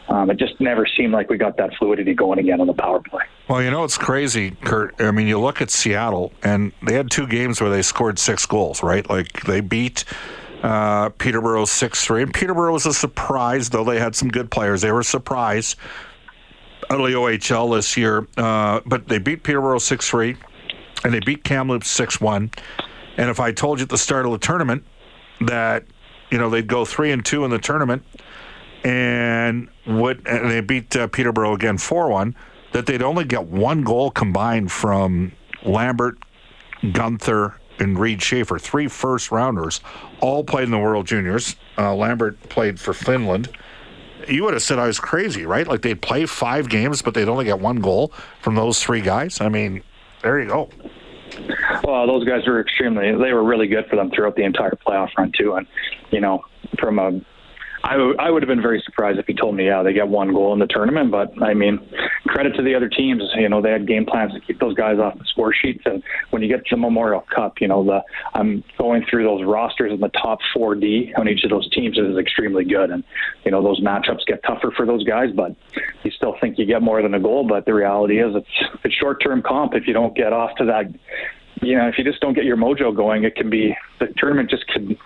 Um, 0.09 0.29
it 0.29 0.37
just 0.37 0.59
never 0.59 0.85
seemed 0.85 1.13
like 1.13 1.29
we 1.29 1.37
got 1.37 1.57
that 1.57 1.73
fluidity 1.75 2.13
going 2.13 2.39
again 2.39 2.61
on 2.61 2.67
the 2.67 2.73
power 2.73 3.01
play. 3.01 3.23
Well, 3.47 3.61
you 3.61 3.71
know 3.71 3.83
it's 3.83 3.97
crazy, 3.97 4.51
Kirt. 4.51 4.95
I 4.99 5.11
mean, 5.11 5.27
you 5.27 5.39
look 5.39 5.61
at 5.61 5.71
Seattle, 5.71 6.33
and 6.43 6.71
they 6.85 6.93
had 6.93 7.09
two 7.09 7.27
games 7.27 7.61
where 7.61 7.69
they 7.69 7.81
scored 7.81 8.19
six 8.19 8.45
goals, 8.45 8.83
right? 8.83 9.07
Like 9.09 9.43
they 9.43 9.61
beat. 9.61 10.05
Uh, 10.63 11.09
Peterborough 11.09 11.65
6 11.65 12.05
3. 12.05 12.23
And 12.23 12.33
Peterborough 12.33 12.73
was 12.73 12.87
a 12.87 12.93
surprise, 12.93 13.69
though 13.69 13.83
they 13.83 13.99
had 13.99 14.15
some 14.15 14.29
good 14.29 14.49
players. 14.49 14.81
They 14.81 14.91
were 14.91 15.01
a 15.01 15.03
surprise 15.03 15.75
OHL 16.89 17.75
this 17.75 17.95
year. 17.95 18.25
Uh, 18.35 18.79
but 18.83 19.07
they 19.07 19.19
beat 19.19 19.43
Peterborough 19.43 19.77
6 19.77 20.09
3 20.09 20.35
and 21.03 21.13
they 21.13 21.19
beat 21.19 21.43
Kamloops 21.43 21.89
6 21.89 22.21
1. 22.21 22.51
And 23.17 23.29
if 23.29 23.39
I 23.39 23.51
told 23.51 23.79
you 23.79 23.83
at 23.83 23.89
the 23.89 23.97
start 23.97 24.25
of 24.25 24.31
the 24.31 24.37
tournament 24.37 24.83
that, 25.41 25.85
you 26.31 26.37
know, 26.37 26.49
they'd 26.49 26.67
go 26.67 26.85
3 26.85 27.11
and 27.11 27.25
2 27.25 27.45
in 27.45 27.51
the 27.51 27.59
tournament 27.59 28.03
and 28.83 29.69
what 29.85 30.25
and 30.27 30.49
they 30.51 30.61
beat 30.61 30.95
uh, 30.95 31.07
Peterborough 31.07 31.53
again 31.53 31.77
4 31.77 32.09
1, 32.09 32.35
that 32.73 32.85
they'd 32.85 33.01
only 33.01 33.23
get 33.23 33.45
one 33.45 33.83
goal 33.83 34.11
combined 34.11 34.71
from 34.71 35.31
Lambert, 35.63 36.17
Guenther, 36.83 37.55
and 37.79 37.97
Reid 37.99 38.21
Schaefer, 38.21 38.59
three 38.59 38.87
first 38.87 39.31
rounders, 39.31 39.81
all 40.21 40.43
played 40.43 40.65
in 40.65 40.71
the 40.71 40.77
World 40.77 41.07
Juniors. 41.07 41.55
Uh, 41.77 41.95
Lambert 41.95 42.41
played 42.49 42.79
for 42.79 42.93
Finland. 42.93 43.49
You 44.27 44.43
would 44.43 44.53
have 44.53 44.63
said 44.63 44.79
I 44.79 44.87
was 44.87 44.99
crazy, 44.99 45.45
right? 45.45 45.67
Like 45.67 45.81
they'd 45.81 46.01
play 46.01 46.25
five 46.25 46.69
games, 46.69 47.01
but 47.01 47.13
they'd 47.13 47.27
only 47.27 47.45
get 47.45 47.59
one 47.59 47.79
goal 47.79 48.11
from 48.41 48.55
those 48.55 48.81
three 48.81 49.01
guys. 49.01 49.41
I 49.41 49.49
mean, 49.49 49.83
there 50.25 50.39
you 50.39 50.47
go. 50.47 50.69
Well, 51.83 52.07
those 52.07 52.25
guys 52.25 52.47
were 52.47 52.59
extremely. 52.59 53.11
They 53.11 53.31
were 53.31 53.43
really 53.43 53.67
good 53.67 53.85
for 53.87 53.95
them 53.95 54.09
throughout 54.09 54.35
the 54.35 54.43
entire 54.43 54.73
playoff 54.85 55.09
run 55.17 55.31
too. 55.37 55.53
And 55.53 55.67
you 56.09 56.19
know, 56.19 56.43
from 56.79 56.97
a 56.97 57.21
I, 57.83 57.91
w- 57.91 58.15
I 58.17 58.31
would 58.31 58.41
have 58.41 58.47
been 58.47 58.61
very 58.61 58.81
surprised 58.83 59.19
if 59.19 59.27
he 59.27 59.35
told 59.35 59.55
me, 59.55 59.67
yeah, 59.67 59.83
they 59.83 59.93
get 59.93 60.07
one 60.07 60.33
goal 60.33 60.51
in 60.53 60.59
the 60.59 60.65
tournament. 60.65 61.11
But 61.11 61.31
I 61.43 61.53
mean, 61.53 61.79
credit 62.35 62.53
to 62.53 62.61
the 62.61 62.75
other 62.75 62.89
teams. 62.89 63.23
You 63.37 63.47
know, 63.47 63.61
they 63.61 63.71
had 63.71 63.87
game 63.87 64.05
plans 64.05 64.33
to 64.33 64.41
keep 64.41 64.59
those 64.59 64.75
guys 64.75 64.99
off 64.99 65.17
the 65.17 65.23
score 65.25 65.53
sheets. 65.53 65.83
And 65.85 66.03
when 66.31 66.41
you 66.41 66.49
get 66.49 66.65
to 66.65 66.75
the 66.75 66.81
Memorial 66.81 67.23
Cup, 67.33 67.61
you 67.61 67.67
know, 67.69 67.81
the 67.85 68.01
I'm 68.33 68.61
going 68.77 69.05
through 69.09 69.23
those 69.23 69.45
rosters 69.45 69.93
in 69.93 70.01
the 70.01 70.09
top 70.09 70.39
4D 70.53 71.17
on 71.17 71.29
each 71.29 71.45
of 71.45 71.49
those 71.49 71.69
teams 71.71 71.97
is 71.97 72.17
extremely 72.17 72.65
good. 72.65 72.89
And 72.89 73.05
you 73.45 73.51
know, 73.51 73.63
those 73.63 73.79
matchups 73.79 74.25
get 74.27 74.43
tougher 74.43 74.73
for 74.75 74.85
those 74.85 75.05
guys. 75.05 75.29
But 75.33 75.55
you 76.03 76.11
still 76.11 76.35
think 76.41 76.59
you 76.59 76.65
get 76.65 76.81
more 76.81 77.01
than 77.01 77.13
a 77.13 77.21
goal. 77.21 77.47
But 77.47 77.65
the 77.65 77.73
reality 77.73 78.19
is, 78.19 78.35
it's 78.35 78.69
it's 78.83 78.95
short-term 78.95 79.41
comp. 79.41 79.73
If 79.73 79.87
you 79.87 79.93
don't 79.93 80.15
get 80.15 80.33
off 80.33 80.51
to 80.57 80.65
that 80.65 80.93
you 81.61 81.77
know, 81.77 81.87
if 81.87 81.97
you 81.97 82.03
just 82.03 82.19
don't 82.19 82.33
get 82.33 82.43
your 82.43 82.57
mojo 82.57 82.93
going, 82.93 83.23
it 83.23 83.37
can 83.37 83.49
be 83.49 83.73
the 84.01 84.07
tournament 84.17 84.49
just 84.49 84.67
could 84.67 84.97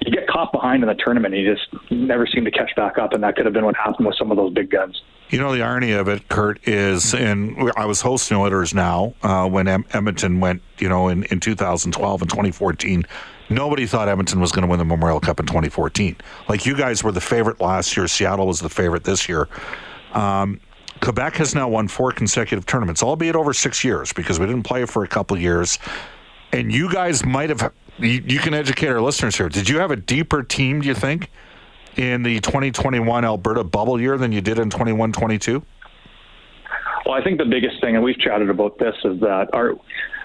you 0.00 0.12
get 0.12 0.28
caught 0.28 0.52
behind 0.52 0.82
in 0.82 0.88
the 0.88 0.94
tournament, 0.94 1.34
and 1.34 1.42
you 1.42 1.54
just 1.54 1.66
never 1.90 2.26
seem 2.26 2.44
to 2.44 2.50
catch 2.50 2.76
back 2.76 2.98
up, 2.98 3.14
and 3.14 3.22
that 3.22 3.36
could 3.36 3.46
have 3.46 3.54
been 3.54 3.64
what 3.64 3.74
happened 3.74 4.06
with 4.06 4.16
some 4.18 4.30
of 4.30 4.36
those 4.36 4.52
big 4.52 4.70
guns. 4.70 5.00
You 5.30 5.38
know, 5.38 5.54
the 5.54 5.62
irony 5.62 5.92
of 5.92 6.08
it, 6.08 6.28
Kirt, 6.28 6.60
is, 6.68 7.14
and 7.14 7.70
I 7.76 7.86
was 7.86 8.00
hosting 8.00 8.36
Oilers 8.36 8.74
now 8.74 9.14
uh, 9.22 9.48
when 9.48 9.66
em- 9.66 9.84
Edmonton 9.92 10.38
went, 10.38 10.62
you 10.78 10.88
know, 10.88 11.08
in, 11.08 11.24
in 11.24 11.40
2012 11.40 12.22
and 12.22 12.30
2014. 12.30 13.06
Nobody 13.50 13.86
thought 13.86 14.08
Edmonton 14.08 14.40
was 14.40 14.52
going 14.52 14.62
to 14.62 14.68
win 14.68 14.78
the 14.78 14.84
Memorial 14.84 15.20
Cup 15.20 15.40
in 15.40 15.46
2014. 15.46 16.16
Like 16.48 16.66
you 16.66 16.76
guys 16.76 17.02
were 17.02 17.12
the 17.12 17.20
favorite 17.20 17.60
last 17.60 17.96
year. 17.96 18.06
Seattle 18.06 18.46
was 18.46 18.60
the 18.60 18.68
favorite 18.68 19.04
this 19.04 19.28
year. 19.28 19.48
Um, 20.12 20.60
Quebec 21.00 21.36
has 21.36 21.54
now 21.54 21.68
won 21.68 21.88
four 21.88 22.12
consecutive 22.12 22.64
tournaments, 22.64 23.02
albeit 23.02 23.36
over 23.36 23.52
six 23.52 23.84
years, 23.84 24.12
because 24.12 24.38
we 24.38 24.46
didn't 24.46 24.62
play 24.62 24.84
for 24.86 25.04
a 25.04 25.08
couple 25.08 25.36
years. 25.36 25.78
And 26.52 26.72
you 26.72 26.90
guys 26.90 27.24
might 27.24 27.50
have 27.50 27.72
you, 27.98 28.22
you 28.26 28.38
can 28.38 28.54
educate 28.54 28.88
our 28.88 29.00
listeners 29.00 29.36
here. 29.36 29.48
Did 29.48 29.68
you 29.68 29.78
have 29.78 29.90
a 29.90 29.96
deeper 29.96 30.42
team, 30.42 30.80
do 30.80 30.88
you 30.88 30.94
think, 30.94 31.30
in 31.96 32.22
the 32.22 32.40
2021 32.40 33.24
Alberta 33.24 33.64
bubble 33.64 34.00
year 34.00 34.18
than 34.18 34.32
you 34.32 34.40
did 34.40 34.58
in 34.58 34.70
21 34.70 35.12
22? 35.12 35.62
Well, 37.06 37.14
I 37.14 37.22
think 37.22 37.38
the 37.38 37.44
biggest 37.44 37.80
thing, 37.80 37.96
and 37.96 38.04
we've 38.04 38.18
chatted 38.18 38.48
about 38.48 38.78
this, 38.78 38.94
is 39.04 39.20
that 39.20 39.48
our 39.52 39.74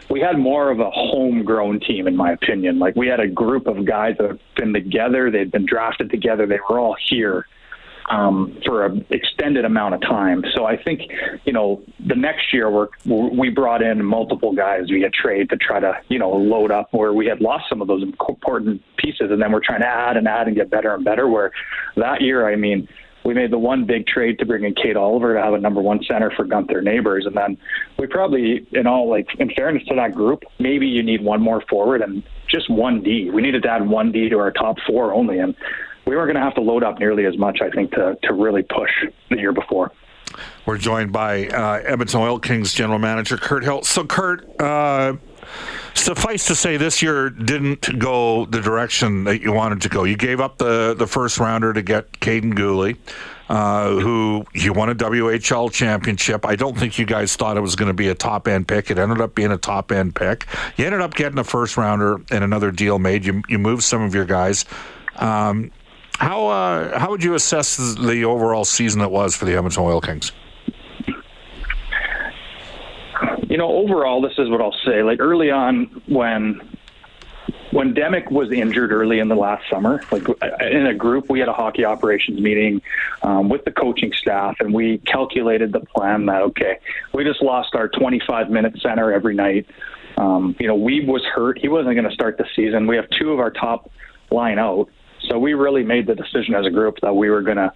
we 0.09 0.19
had 0.19 0.39
more 0.39 0.71
of 0.71 0.79
a 0.79 0.89
homegrown 0.89 1.81
team, 1.81 2.07
in 2.07 2.15
my 2.15 2.31
opinion. 2.31 2.79
Like 2.79 2.95
we 2.95 3.07
had 3.07 3.19
a 3.19 3.27
group 3.27 3.67
of 3.67 3.85
guys 3.85 4.15
that 4.17 4.27
have 4.27 4.39
been 4.55 4.73
together, 4.73 5.29
they'd 5.29 5.51
been 5.51 5.65
drafted 5.65 6.09
together, 6.09 6.47
they 6.47 6.59
were 6.69 6.79
all 6.79 6.95
here 7.09 7.45
um, 8.09 8.57
for 8.65 8.85
an 8.85 9.05
extended 9.11 9.65
amount 9.65 9.93
of 9.95 10.01
time. 10.01 10.43
So 10.55 10.65
I 10.65 10.81
think, 10.81 11.01
you 11.45 11.53
know, 11.53 11.81
the 12.05 12.15
next 12.15 12.53
year 12.53 12.69
we're, 12.69 12.87
we 13.05 13.49
brought 13.49 13.81
in 13.81 14.03
multiple 14.03 14.53
guys 14.53 14.89
via 14.89 15.09
trade 15.09 15.49
to 15.49 15.57
try 15.57 15.79
to, 15.79 15.93
you 16.09 16.19
know, 16.19 16.31
load 16.31 16.71
up 16.71 16.89
where 16.91 17.13
we 17.13 17.27
had 17.27 17.39
lost 17.39 17.65
some 17.69 17.81
of 17.81 17.87
those 17.87 18.03
important 18.03 18.81
pieces, 18.97 19.31
and 19.31 19.41
then 19.41 19.51
we're 19.51 19.63
trying 19.63 19.81
to 19.81 19.87
add 19.87 20.17
and 20.17 20.27
add 20.27 20.47
and 20.47 20.55
get 20.55 20.69
better 20.69 20.93
and 20.93 21.05
better. 21.05 21.27
Where 21.27 21.51
that 21.95 22.21
year, 22.21 22.51
I 22.51 22.55
mean, 22.55 22.87
we 23.25 23.33
made 23.33 23.51
the 23.51 23.59
one 23.59 23.85
big 23.85 24.07
trade 24.07 24.39
to 24.39 24.45
bring 24.45 24.63
in 24.63 24.73
Kaid 24.73 24.95
Oliver 24.95 25.33
to 25.33 25.41
have 25.41 25.53
a 25.53 25.59
number 25.59 25.81
one 25.81 26.01
center 26.07 26.31
for 26.31 26.45
Guenther 26.45 26.81
Neighbours, 26.81 27.25
and 27.25 27.35
then 27.35 27.57
we 27.97 28.07
probably, 28.07 28.65
in 28.71 28.87
all 28.87 29.09
like, 29.09 29.27
in 29.37 29.51
fairness 29.55 29.83
to 29.87 29.95
that 29.95 30.15
group, 30.15 30.43
maybe 30.57 30.87
you 30.87 31.03
need 31.03 31.21
one 31.23 31.41
more 31.41 31.61
forward 31.69 32.01
and 32.01 32.23
just 32.47 32.69
one 32.69 33.03
D. 33.03 33.29
We 33.29 33.41
needed 33.41 33.63
to 33.63 33.69
add 33.69 33.87
one 33.87 34.11
D 34.11 34.29
to 34.29 34.39
our 34.39 34.51
top 34.51 34.77
four 34.87 35.13
only, 35.13 35.37
and 35.39 35.53
we 36.09 36.15
weren't 36.15 36.33
going 36.33 36.41
to 36.41 36.41
have 36.41 36.55
to 36.55 36.61
load 36.61 36.83
up 36.83 36.99
nearly 36.99 37.25
as 37.25 37.37
much, 37.37 37.59
I 37.61 37.69
think, 37.69 37.91
to, 37.91 38.17
to 38.23 38.33
really 38.33 38.63
push 38.63 38.89
the 39.29 39.37
year 39.37 39.53
before. 39.53 39.91
We're 40.65 40.79
joined 40.79 41.11
by 41.11 41.47
uh, 41.47 41.81
Edmonton 41.85 42.21
Oil 42.21 42.39
Kings 42.39 42.73
general 42.73 42.97
manager 42.97 43.37
Kirt 43.37 43.63
Hill. 43.63 43.83
So, 43.83 44.03
Kirt, 44.05 44.59
uh, 44.59 45.17
suffice 45.93 46.47
to 46.47 46.55
say, 46.55 46.77
this 46.77 47.03
year 47.03 47.29
didn't 47.29 47.99
go 47.99 48.45
the 48.45 48.59
direction 48.59 49.23
that 49.25 49.41
you 49.41 49.51
wanted 49.51 49.81
to 49.81 49.89
go. 49.89 50.03
You 50.03 50.17
gave 50.17 50.39
up 50.39 50.57
the, 50.57 50.95
the 50.97 51.05
first 51.05 51.39
rounder 51.39 51.73
to 51.73 51.81
get 51.83 52.11
Kaiden 52.13 52.53
Guhle, 52.53 52.97
uh, 53.47 53.89
who 53.99 54.45
you 54.55 54.73
won 54.73 54.89
a 54.89 54.95
WHL 54.95 55.71
championship. 55.71 56.43
I 56.43 56.55
don't 56.55 56.77
think 56.77 56.97
you 56.97 57.05
guys 57.05 57.35
thought 57.35 57.55
it 57.55 57.61
was 57.61 57.75
going 57.75 57.89
to 57.89 57.93
be 57.93 58.07
a 58.07 58.15
top 58.15 58.47
end 58.47 58.67
pick. 58.67 58.89
It 58.89 58.97
ended 58.97 59.21
up 59.21 59.35
being 59.35 59.51
a 59.51 59.57
top 59.57 59.91
end 59.91 60.15
pick. 60.15 60.47
You 60.75 60.87
ended 60.87 61.01
up 61.01 61.13
getting 61.13 61.37
a 61.37 61.43
first 61.43 61.77
rounder 61.77 62.19
and 62.31 62.43
another 62.43 62.71
deal 62.71 62.97
made. 62.97 63.25
You, 63.25 63.43
you 63.47 63.59
moved 63.59 63.83
some 63.83 64.01
of 64.01 64.15
your 64.15 64.25
guys. 64.25 64.65
Um, 65.17 65.71
how 66.19 66.47
uh, 66.47 66.99
how 66.99 67.09
would 67.11 67.23
you 67.23 67.33
assess 67.33 67.77
the 67.77 68.25
overall 68.25 68.65
season 68.65 68.99
that 68.99 69.09
was 69.09 69.35
for 69.35 69.45
the 69.45 69.55
Edmonton 69.55 69.83
Oil 69.83 70.01
Kings? 70.01 70.33
You 73.47 73.57
know, 73.57 73.71
overall, 73.71 74.21
this 74.21 74.33
is 74.37 74.49
what 74.49 74.61
I'll 74.61 74.75
say. 74.85 75.01
Like 75.01 75.21
early 75.21 75.49
on, 75.49 75.85
when 76.07 76.61
when 77.71 77.93
Demick 77.93 78.29
was 78.31 78.51
injured 78.51 78.91
early 78.91 79.19
in 79.19 79.29
the 79.29 79.35
last 79.35 79.63
summer, 79.69 80.03
like 80.11 80.27
in 80.59 80.87
a 80.87 80.93
group, 80.93 81.29
we 81.29 81.39
had 81.39 81.47
a 81.47 81.53
hockey 81.53 81.85
operations 81.85 82.41
meeting 82.41 82.81
um, 83.23 83.47
with 83.47 83.63
the 83.63 83.71
coaching 83.71 84.11
staff, 84.11 84.57
and 84.59 84.73
we 84.73 84.97
calculated 84.99 85.71
the 85.71 85.79
plan 85.79 86.25
that 86.25 86.41
okay, 86.41 86.79
we 87.13 87.23
just 87.23 87.41
lost 87.41 87.75
our 87.75 87.87
25 87.87 88.49
minute 88.49 88.77
center 88.81 89.13
every 89.13 89.35
night. 89.35 89.67
Um, 90.17 90.53
you 90.59 90.67
know, 90.67 90.77
Wiebe 90.77 91.07
was 91.07 91.23
hurt; 91.23 91.59
he 91.59 91.69
wasn't 91.69 91.95
going 91.95 92.09
to 92.09 92.13
start 92.13 92.37
the 92.37 92.45
season. 92.57 92.87
We 92.87 92.97
have 92.97 93.09
two 93.17 93.31
of 93.31 93.39
our 93.39 93.51
top 93.51 93.89
line 94.31 94.59
out, 94.59 94.89
so 95.27 95.37
we 95.37 95.53
really 95.53 95.83
made 95.83 96.07
the 96.07 96.15
decision 96.15 96.55
as 96.55 96.65
a 96.65 96.69
group 96.69 96.97
that 97.01 97.15
we 97.15 97.29
were 97.29 97.41
going 97.41 97.57
to 97.57 97.71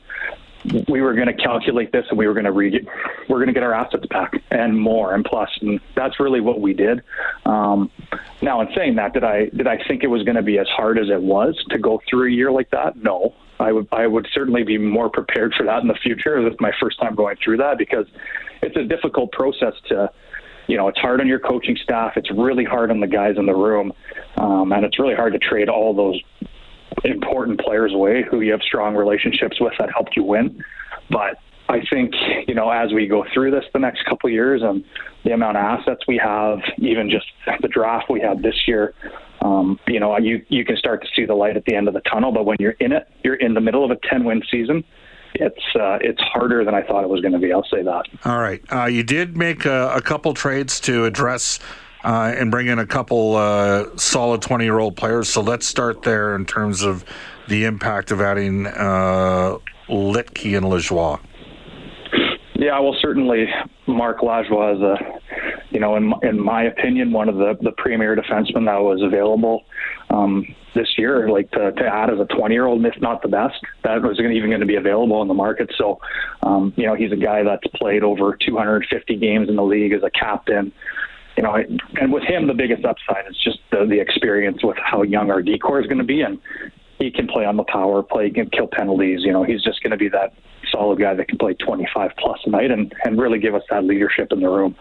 we 0.88 1.02
were 1.02 1.14
going 1.14 1.28
to 1.28 1.34
calculate 1.34 1.92
this 1.92 2.06
and 2.10 2.18
we 2.18 2.26
were 2.28 2.34
going 2.34 2.46
to 2.46 2.52
read 2.52 2.88
we're 3.28 3.38
going 3.38 3.48
to 3.48 3.54
get 3.54 3.64
our 3.64 3.74
assets 3.74 4.06
back 4.08 4.34
and 4.52 4.80
more 4.80 5.14
and 5.14 5.26
plus. 5.26 5.50
And 5.62 5.80
that's 5.96 6.20
really 6.20 6.40
what 6.40 6.62
we 6.62 6.74
did. 6.74 7.02
Um, 7.46 7.92
now 8.42 8.62
in 8.62 8.68
saying 8.76 8.96
that 8.96 9.14
did 9.14 9.24
i 9.24 9.46
did 9.50 9.68
i 9.68 9.78
think 9.88 10.04
it 10.04 10.08
was 10.08 10.24
going 10.24 10.36
to 10.36 10.42
be 10.42 10.58
as 10.60 10.68
hard 10.70 10.98
as 10.98 11.10
it 11.10 11.22
was 11.22 11.62
to 11.70 11.78
go 11.78 12.02
through 12.10 12.28
a 12.28 12.32
year 12.32 12.52
like 12.52 12.70
that? 12.72 12.96
No. 12.98 13.36
I 13.60 13.72
would 13.72 13.88
i 13.92 14.08
would 14.08 14.28
certainly 14.34 14.64
be 14.64 14.78
more 14.78 15.10
prepared 15.10 15.54
for 15.56 15.66
that 15.66 15.82
in 15.82 15.88
the 15.88 16.00
future. 16.02 16.42
This 16.44 16.54
is 16.54 16.60
my 16.60 16.72
first 16.80 17.00
time 17.00 17.16
going 17.16 17.38
through 17.44 17.58
that 17.58 17.78
because 17.78 18.08
it's 18.62 18.76
a 18.78 18.84
difficult 18.84 19.32
process 19.32 19.74
to 19.90 20.10
you 20.68 20.78
know, 20.78 20.88
it's 20.88 21.00
hard 21.00 21.20
on 21.20 21.28
your 21.28 21.40
coaching 21.40 21.78
staff. 21.84 22.14
It's 22.16 22.32
really 22.32 22.64
hard 22.64 22.90
on 22.90 23.02
the 23.02 23.08
guys 23.08 23.36
in 23.38 23.46
the 23.46 23.54
room, 23.54 23.92
um, 24.38 24.72
and 24.72 24.86
it's 24.86 24.98
really 24.98 25.14
hard 25.14 25.34
to 25.34 25.40
trade 25.40 25.68
all 25.68 25.94
those 25.94 26.22
important 27.04 27.60
players 27.60 27.94
away 27.94 28.24
who 28.30 28.42
you 28.42 28.52
have 28.52 28.62
strong 28.62 28.96
relationships 28.96 29.60
with 29.60 29.74
that 29.80 29.90
helped 29.92 30.16
you 30.16 30.24
win. 30.24 30.64
But 31.10 31.38
I 31.70 31.82
think 31.92 32.14
you 32.48 32.56
know 32.56 32.70
as 32.70 32.92
we 32.94 33.08
go 33.08 33.26
through 33.34 33.52
this 33.52 33.66
the 33.74 33.80
next 33.80 34.06
couple 34.06 34.30
years 34.30 34.62
and 34.64 34.84
the 35.24 35.32
amount 35.32 35.58
of 35.58 35.64
assets 35.64 36.02
we 36.08 36.18
have, 36.18 36.60
even 36.78 37.10
just 37.10 37.26
the 37.62 37.68
draft 37.68 38.10
we 38.10 38.20
had 38.20 38.42
this 38.42 38.68
year, 38.68 38.94
um, 39.42 39.80
you 39.88 40.00
know 40.00 40.18
you 40.18 40.46
you 40.50 40.66
can 40.66 40.78
start 40.78 41.02
to 41.02 41.08
see 41.16 41.26
the 41.26 41.36
light 41.36 41.58
at 41.58 41.66
the 41.66 41.76
end 41.76 41.88
of 41.88 41.94
the 41.94 42.02
tunnel. 42.02 42.32
But 42.32 42.46
when 42.46 42.58
you're 42.60 42.76
in 42.80 42.92
it, 42.92 43.08
you're 43.24 43.36
in 43.36 43.54
the 43.54 43.62
middle 43.62 43.84
of 43.84 43.92
a 43.92 43.98
10 44.10 44.24
win 44.24 44.42
season. 44.50 44.84
It's 45.36 45.64
uh, 45.76 45.98
it's 46.02 46.22
harder 46.22 46.64
than 46.64 46.76
I 46.76 46.84
thought 46.84 47.04
it 47.04 47.10
was 47.10 47.22
going 47.22 47.34
to 47.34 47.40
be. 47.40 47.52
I'll 47.52 47.66
say 47.72 47.82
that. 47.82 48.04
All 48.24 48.40
right, 48.40 48.62
uh, 48.72 48.86
you 48.86 49.04
did 49.04 49.36
make 49.36 49.66
a, 49.66 49.90
a 49.96 50.02
couple 50.02 50.34
trades 50.34 50.80
to 50.82 51.06
address 51.06 51.60
uh, 52.04 52.34
and 52.36 52.52
bring 52.52 52.68
in 52.68 52.80
a 52.80 52.86
couple 52.86 53.36
uh, 53.36 53.86
solid 53.96 54.42
20 54.42 54.64
year 54.64 54.80
old 54.80 54.96
players. 54.96 55.30
So 55.30 55.42
let's 55.42 55.66
start 55.66 56.04
there 56.04 56.36
in 56.36 56.46
terms 56.46 56.82
of 56.82 57.06
the 57.48 57.66
impact 57.66 58.12
of 58.12 58.22
adding 58.22 58.68
uh, 58.68 59.58
Litke 59.90 60.58
and 60.58 60.66
Lajoie. 60.66 61.20
Yeah, 62.56 62.80
well, 62.80 62.96
certainly 63.02 63.48
Marc 63.88 64.20
Lajoie 64.20 64.76
is 64.76 64.82
a, 64.82 64.98
you 65.72 65.80
know, 65.80 65.96
in 65.96 66.14
in 66.22 66.40
my 66.40 66.64
opinion, 66.64 67.12
one 67.12 67.28
of 67.28 67.36
the 67.36 67.58
the 67.62 67.72
premier 67.72 68.16
defensemen 68.16 68.66
that 68.66 68.78
was 68.82 69.02
available 69.02 69.66
um, 70.10 70.46
this 70.74 70.88
year. 70.98 71.30
Like 71.30 71.52
to, 71.52 71.72
to 71.72 71.86
add 71.86 72.10
as 72.10 72.20
a 72.20 72.26
20 72.26 72.54
year 72.54 72.66
old, 72.66 72.86
if 72.86 73.02
not 73.02 73.22
the 73.22 73.28
best, 73.28 73.60
that 73.84 74.02
was 74.02 74.20
even 74.20 74.50
going 74.50 74.62
to 74.62 74.66
be 74.66 74.76
available 74.76 75.22
in 75.22 75.28
the 75.28 75.34
market. 75.34 75.74
So, 75.78 76.00
um, 76.44 76.74
you 76.78 76.86
know, 76.86 76.96
he's 76.96 77.12
a 77.12 77.18
guy 77.18 77.44
that's 77.44 77.68
played 77.76 78.04
over 78.04 78.38
250 78.38 79.18
games 79.18 79.50
in 79.50 79.56
the 79.56 79.64
league 79.64 79.92
as 79.92 80.04
a 80.04 80.12
captain 80.12 80.72
you 81.38 81.44
know, 81.44 81.56
and 81.56 82.14
with 82.14 82.24
him, 82.24 82.48
the 82.48 82.54
biggest 82.54 82.86
upside 82.86 83.28
is 83.28 83.38
just 83.44 83.60
the, 83.72 83.86
the 83.86 84.00
experience 84.00 84.64
with 84.64 84.78
how 84.78 85.02
young 85.02 85.32
our 85.32 85.42
decor 85.42 85.80
is 85.82 85.88
going 85.88 85.98
to 85.98 86.04
be, 86.04 86.22
and 86.22 86.40
he 87.00 87.10
can 87.12 87.28
play 87.28 87.46
on 87.46 87.58
the 87.58 87.64
power 87.64 88.04
play, 88.04 88.30
can 88.30 88.50
kill 88.50 88.68
penalties. 88.68 89.22
You 89.24 89.34
know, 89.34 89.44
he's 89.44 89.64
just 89.64 89.82
going 89.82 89.92
to 89.92 89.98
be 89.98 90.10
that 90.10 90.34
solid 90.72 91.00
guy 91.00 91.14
that 91.14 91.28
can 91.28 91.38
play 91.38 91.54
25 91.54 92.12
plus 92.18 92.40
a 92.46 92.50
night 92.50 92.72
and 92.72 92.94
and 93.04 93.20
really 93.20 93.40
give 93.40 93.56
us 93.56 93.64
that 93.70 93.84
leadership 93.84 94.32
in 94.32 94.42
the 94.42 94.50
room. 94.50 94.76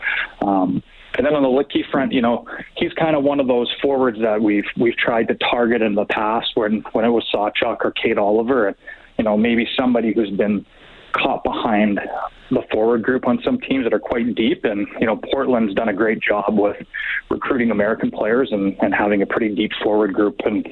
Um, 0.44 0.82
and 1.14 1.26
then 1.26 1.34
on 1.34 1.42
the 1.42 1.48
Litke 1.48 1.90
front, 1.90 2.12
you 2.12 2.22
know, 2.22 2.46
he's 2.76 2.92
kind 2.94 3.14
of 3.14 3.22
one 3.22 3.38
of 3.40 3.46
those 3.46 3.70
forwards 3.82 4.18
that 4.20 4.40
we've 4.40 4.64
we've 4.78 4.96
tried 4.96 5.28
to 5.28 5.34
target 5.34 5.82
in 5.82 5.94
the 5.94 6.06
past 6.06 6.50
when 6.54 6.84
when 6.92 7.04
it 7.04 7.10
was 7.10 7.24
Sawchyn 7.32 7.76
or 7.82 7.92
Kaid 7.92 8.18
Oliver, 8.18 8.68
and 8.68 8.76
you 9.18 9.24
know 9.24 9.36
maybe 9.36 9.68
somebody 9.78 10.12
who's 10.14 10.30
been 10.30 10.64
caught 11.12 11.44
behind 11.44 12.00
the 12.50 12.62
forward 12.70 13.02
group 13.02 13.26
on 13.26 13.40
some 13.44 13.58
teams 13.60 13.84
that 13.84 13.94
are 13.94 13.98
quite 13.98 14.34
deep. 14.34 14.64
And, 14.64 14.86
you 15.00 15.06
know, 15.06 15.16
Portland's 15.16 15.74
done 15.74 15.88
a 15.88 15.92
great 15.92 16.20
job 16.20 16.58
with 16.58 16.76
recruiting 17.30 17.70
American 17.70 18.10
players 18.10 18.50
and, 18.52 18.76
and 18.80 18.94
having 18.94 19.22
a 19.22 19.26
pretty 19.26 19.54
deep 19.54 19.72
forward 19.82 20.12
group. 20.12 20.40
And, 20.44 20.66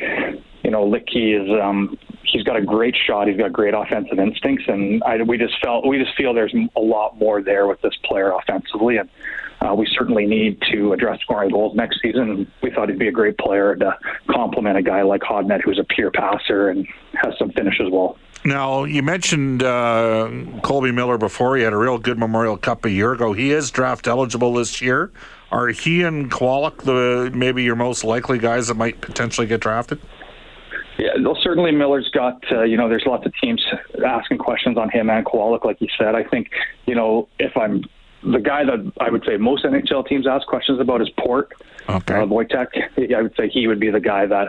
you 0.62 0.70
know, 0.70 0.84
Litke 0.84 1.42
is, 1.42 1.48
um, 1.62 1.98
he's 2.24 2.42
got 2.42 2.56
a 2.56 2.62
great 2.62 2.96
shot. 3.06 3.28
He's 3.28 3.38
got 3.38 3.52
great 3.52 3.74
offensive 3.74 4.18
instincts. 4.18 4.64
And 4.68 5.02
I, 5.04 5.22
we 5.22 5.38
just 5.38 5.54
felt, 5.62 5.86
we 5.86 5.98
just 5.98 6.16
feel 6.16 6.34
there's 6.34 6.54
a 6.76 6.80
lot 6.80 7.18
more 7.18 7.42
there 7.42 7.66
with 7.66 7.80
this 7.80 7.96
player 8.04 8.32
offensively. 8.32 8.98
And, 8.98 9.08
uh, 9.62 9.74
we 9.74 9.86
certainly 9.98 10.26
need 10.26 10.60
to 10.72 10.94
address 10.94 11.20
scoring 11.20 11.50
goals 11.50 11.76
next 11.76 12.00
season. 12.00 12.50
We 12.62 12.70
thought 12.70 12.88
he'd 12.88 12.98
be 12.98 13.08
a 13.08 13.12
great 13.12 13.36
player 13.36 13.76
to 13.76 13.98
complement 14.30 14.78
a 14.78 14.82
guy 14.82 15.02
like 15.02 15.20
Hodnett, 15.20 15.60
who's 15.62 15.78
a 15.78 15.84
pure 15.84 16.10
passer 16.10 16.70
and 16.70 16.86
has 17.14 17.34
some 17.38 17.50
finish 17.52 17.78
as 17.78 17.90
well. 17.90 18.16
Now, 18.50 18.82
you 18.82 19.04
mentioned 19.04 19.62
uh, 19.62 20.28
Colby 20.64 20.90
Miller 20.90 21.18
before. 21.18 21.56
He 21.56 21.62
had 21.62 21.72
a 21.72 21.76
real 21.76 21.98
good 21.98 22.18
Memorial 22.18 22.56
Cup 22.56 22.84
a 22.84 22.90
year 22.90 23.12
ago. 23.12 23.32
He 23.32 23.52
is 23.52 23.70
draft 23.70 24.08
eligible 24.08 24.54
this 24.54 24.82
year. 24.82 25.12
Are 25.52 25.68
he 25.68 26.02
and 26.02 26.28
Kowalik 26.28 26.82
the 26.82 27.30
maybe 27.32 27.62
your 27.62 27.76
most 27.76 28.02
likely 28.02 28.38
guys 28.38 28.66
that 28.66 28.74
might 28.74 29.00
potentially 29.00 29.46
get 29.46 29.60
drafted? 29.60 30.00
Yeah, 30.98 31.10
well, 31.20 31.38
certainly 31.40 31.70
Miller's 31.70 32.10
got, 32.12 32.42
uh, 32.50 32.64
you 32.64 32.76
know, 32.76 32.88
there's 32.88 33.04
lots 33.06 33.24
of 33.24 33.32
teams 33.40 33.64
asking 34.04 34.38
questions 34.38 34.76
on 34.76 34.90
him 34.90 35.08
and 35.10 35.24
Kowalik, 35.24 35.64
like 35.64 35.80
you 35.80 35.88
said. 35.96 36.16
I 36.16 36.24
think, 36.24 36.50
you 36.86 36.96
know, 36.96 37.28
if 37.38 37.56
I'm 37.56 37.84
the 38.22 38.38
guy 38.38 38.64
that 38.64 38.92
I 39.00 39.10
would 39.10 39.24
say 39.24 39.36
most 39.36 39.64
NHL 39.64 40.06
teams 40.06 40.26
ask 40.26 40.46
questions 40.46 40.80
about 40.80 41.00
is 41.00 41.08
Port. 41.18 41.52
Okay. 41.88 42.14
Uh, 42.14 42.26
Wojtek. 42.26 43.14
I 43.14 43.22
would 43.22 43.34
say 43.36 43.48
he 43.48 43.66
would 43.66 43.80
be 43.80 43.90
the 43.90 44.00
guy 44.00 44.26
that, 44.26 44.48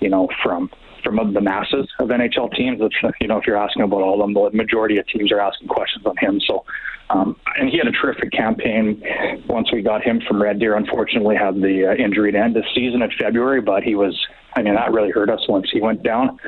you 0.00 0.08
know, 0.08 0.28
from 0.42 0.70
from 1.02 1.32
the 1.32 1.40
masses 1.40 1.88
of 1.98 2.08
NHL 2.08 2.52
teams. 2.54 2.80
You 3.20 3.28
know, 3.28 3.38
if 3.38 3.46
you're 3.46 3.56
asking 3.56 3.82
about 3.82 4.02
all 4.02 4.14
of 4.14 4.20
them, 4.20 4.34
the 4.34 4.56
majority 4.56 4.98
of 4.98 5.06
teams 5.06 5.32
are 5.32 5.40
asking 5.40 5.68
questions 5.68 6.04
on 6.06 6.16
him. 6.16 6.40
So, 6.40 6.64
um, 7.10 7.36
and 7.56 7.68
he 7.68 7.78
had 7.78 7.86
a 7.86 7.92
terrific 7.92 8.32
campaign 8.32 9.02
once 9.48 9.72
we 9.72 9.82
got 9.82 10.02
him 10.02 10.20
from 10.26 10.42
Red 10.42 10.58
Deer. 10.58 10.76
Unfortunately, 10.76 11.36
had 11.36 11.56
the 11.56 11.90
uh, 11.90 12.02
injury 12.02 12.32
to 12.32 12.38
end 12.38 12.54
the 12.54 12.64
season 12.74 13.02
in 13.02 13.10
February, 13.18 13.60
but 13.60 13.82
he 13.82 13.94
was. 13.94 14.18
I 14.54 14.62
mean, 14.62 14.74
that 14.74 14.92
really 14.92 15.10
hurt 15.10 15.30
us 15.30 15.46
once 15.48 15.68
he 15.70 15.80
went 15.80 16.02
down. 16.02 16.38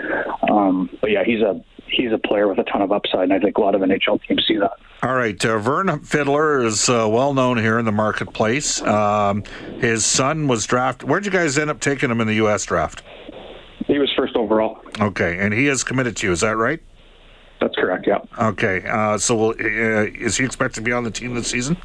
Um, 0.51 0.91
but 1.01 1.11
yeah, 1.11 1.23
he's 1.23 1.43
a 1.43 1.63
he's 1.93 2.13
a 2.13 2.19
player 2.19 2.49
with 2.49 2.59
a 2.59 2.65
ton 2.65 2.83
of 2.83 2.93
upside, 2.93 3.25
and 3.25 3.33
I 3.33 3.39
think 3.39 3.59
a 3.59 3.61
lot 3.61 3.75
of 3.75 3.81
NHL 3.81 4.21
teams 4.27 4.45
see 4.47 4.57
that. 4.57 4.73
All 5.03 5.15
right, 5.15 5.43
uh, 5.45 5.59
Vern 5.59 6.01
Fiddler 6.01 6.63
is 6.65 6.89
uh, 6.89 7.09
well 7.11 7.35
known 7.35 7.59
here 7.59 7.79
in 7.79 7.85
the 7.85 7.93
marketplace. 7.93 8.83
Um, 8.83 9.45
his 9.79 10.05
son 10.05 10.49
was 10.49 10.67
drafted. 10.67 11.09
Where'd 11.09 11.25
you 11.25 11.31
guys 11.31 11.59
end 11.59 11.71
up 11.71 11.81
taking 11.81 12.11
him 12.11 12.21
in 12.21 12.27
the 12.27 12.35
U.S. 12.35 12.65
draft? 12.65 13.03
He 13.87 13.99
was 13.99 14.13
first 14.17 14.37
overall. 14.37 14.79
Okay, 15.01 15.39
and 15.39 15.55
he 15.55 15.69
is 15.69 15.85
committed 15.85 16.17
to 16.19 16.27
you. 16.27 16.33
Is 16.33 16.41
that 16.41 16.57
right? 16.57 16.81
That's 17.61 17.75
correct. 17.77 18.07
Yeah. 18.07 18.19
Okay. 18.39 18.83
Uh, 18.87 19.19
so, 19.19 19.37
will, 19.37 19.51
uh, 19.51 20.05
is 20.05 20.37
he 20.37 20.45
expected 20.45 20.77
to 20.77 20.85
be 20.85 20.93
on 20.93 21.05
the 21.05 21.11
team 21.11 21.35
this 21.35 21.49
season? 21.49 21.77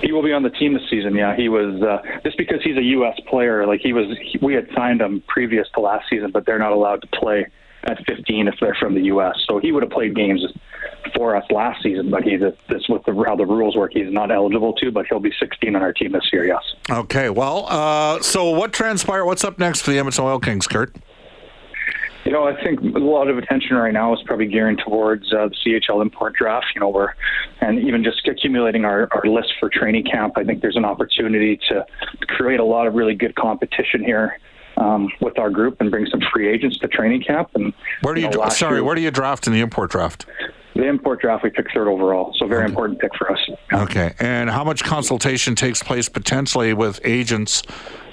He 0.00 0.12
will 0.12 0.22
be 0.22 0.32
on 0.32 0.42
the 0.42 0.50
team 0.50 0.74
this 0.74 0.88
season. 0.88 1.14
Yeah, 1.14 1.36
he 1.36 1.48
was 1.48 1.82
uh, 1.82 1.98
just 2.24 2.38
because 2.38 2.62
he's 2.62 2.76
a 2.76 2.82
U.S. 2.82 3.18
player. 3.28 3.66
Like 3.66 3.80
he 3.80 3.92
was, 3.92 4.06
he, 4.22 4.38
we 4.38 4.54
had 4.54 4.68
signed 4.74 5.00
him 5.00 5.22
previous 5.28 5.66
to 5.74 5.80
last 5.80 6.08
season, 6.08 6.30
but 6.32 6.46
they're 6.46 6.58
not 6.58 6.72
allowed 6.72 7.02
to 7.02 7.06
play 7.08 7.46
at 7.86 8.04
15 8.06 8.48
if 8.48 8.54
they're 8.60 8.76
from 8.78 8.94
the 8.94 9.02
U.S. 9.02 9.34
So 9.48 9.58
he 9.58 9.72
would 9.72 9.82
have 9.82 9.92
played 9.92 10.14
games 10.14 10.44
for 11.14 11.36
us 11.36 11.44
last 11.50 11.82
season, 11.82 12.10
but 12.10 12.22
he's 12.22 12.40
this 12.40 12.88
with 12.88 13.04
the, 13.04 13.24
how 13.26 13.36
the 13.36 13.46
rules 13.46 13.76
work, 13.76 13.92
he's 13.94 14.12
not 14.12 14.30
eligible 14.30 14.72
to. 14.74 14.90
But 14.90 15.06
he'll 15.08 15.20
be 15.20 15.32
16 15.38 15.74
on 15.74 15.82
our 15.82 15.92
team 15.92 16.12
this 16.12 16.28
year. 16.32 16.44
Yes. 16.44 16.62
Okay. 16.90 17.30
Well, 17.30 17.66
uh, 17.68 18.20
so 18.20 18.50
what 18.50 18.72
transpired? 18.72 19.24
What's 19.24 19.44
up 19.44 19.58
next 19.58 19.82
for 19.82 19.90
the 19.92 19.98
Edmonton 19.98 20.24
Oil 20.24 20.38
Kings, 20.38 20.66
Kirt? 20.66 20.94
You 22.24 22.32
know, 22.32 22.48
I 22.48 22.60
think 22.60 22.80
a 22.80 22.98
lot 22.98 23.28
of 23.28 23.38
attention 23.38 23.76
right 23.76 23.92
now 23.92 24.12
is 24.12 24.20
probably 24.24 24.46
gearing 24.46 24.76
towards 24.76 25.32
uh, 25.32 25.48
the 25.48 25.80
CHL 25.80 26.02
import 26.02 26.34
draft. 26.34 26.66
You 26.74 26.80
know, 26.80 26.88
we're 26.88 27.12
and 27.60 27.78
even 27.78 28.02
just 28.02 28.26
accumulating 28.26 28.84
our, 28.84 29.08
our 29.12 29.30
list 29.30 29.52
for 29.60 29.68
training 29.68 30.06
camp. 30.06 30.36
I 30.36 30.42
think 30.42 30.60
there's 30.60 30.76
an 30.76 30.84
opportunity 30.84 31.60
to 31.68 31.86
create 32.26 32.58
a 32.58 32.64
lot 32.64 32.88
of 32.88 32.94
really 32.94 33.14
good 33.14 33.36
competition 33.36 34.02
here 34.02 34.40
um, 34.76 35.10
with 35.20 35.38
our 35.38 35.50
group 35.50 35.80
and 35.80 35.90
bring 35.90 36.06
some 36.06 36.20
free 36.32 36.48
agents 36.48 36.78
to 36.78 36.88
training 36.88 37.22
camp. 37.22 37.50
And 37.54 37.72
where 38.02 38.14
do 38.14 38.20
you, 38.20 38.30
know, 38.30 38.48
sorry, 38.48 38.76
year, 38.76 38.84
where 38.84 38.94
do 38.94 39.00
you 39.00 39.10
draft 39.10 39.46
in 39.46 39.52
the 39.52 39.60
import 39.60 39.90
draft? 39.90 40.26
The 40.74 40.86
import 40.86 41.22
draft 41.22 41.42
we 41.42 41.50
picked 41.50 41.72
third 41.72 41.88
overall, 41.88 42.34
so 42.38 42.46
very 42.46 42.64
okay. 42.64 42.70
important 42.70 43.00
pick 43.00 43.14
for 43.16 43.32
us. 43.32 43.38
Okay, 43.72 44.14
and 44.18 44.50
how 44.50 44.62
much 44.62 44.84
consultation 44.84 45.54
takes 45.54 45.82
place 45.82 46.08
potentially 46.08 46.74
with 46.74 47.00
agents, 47.02 47.62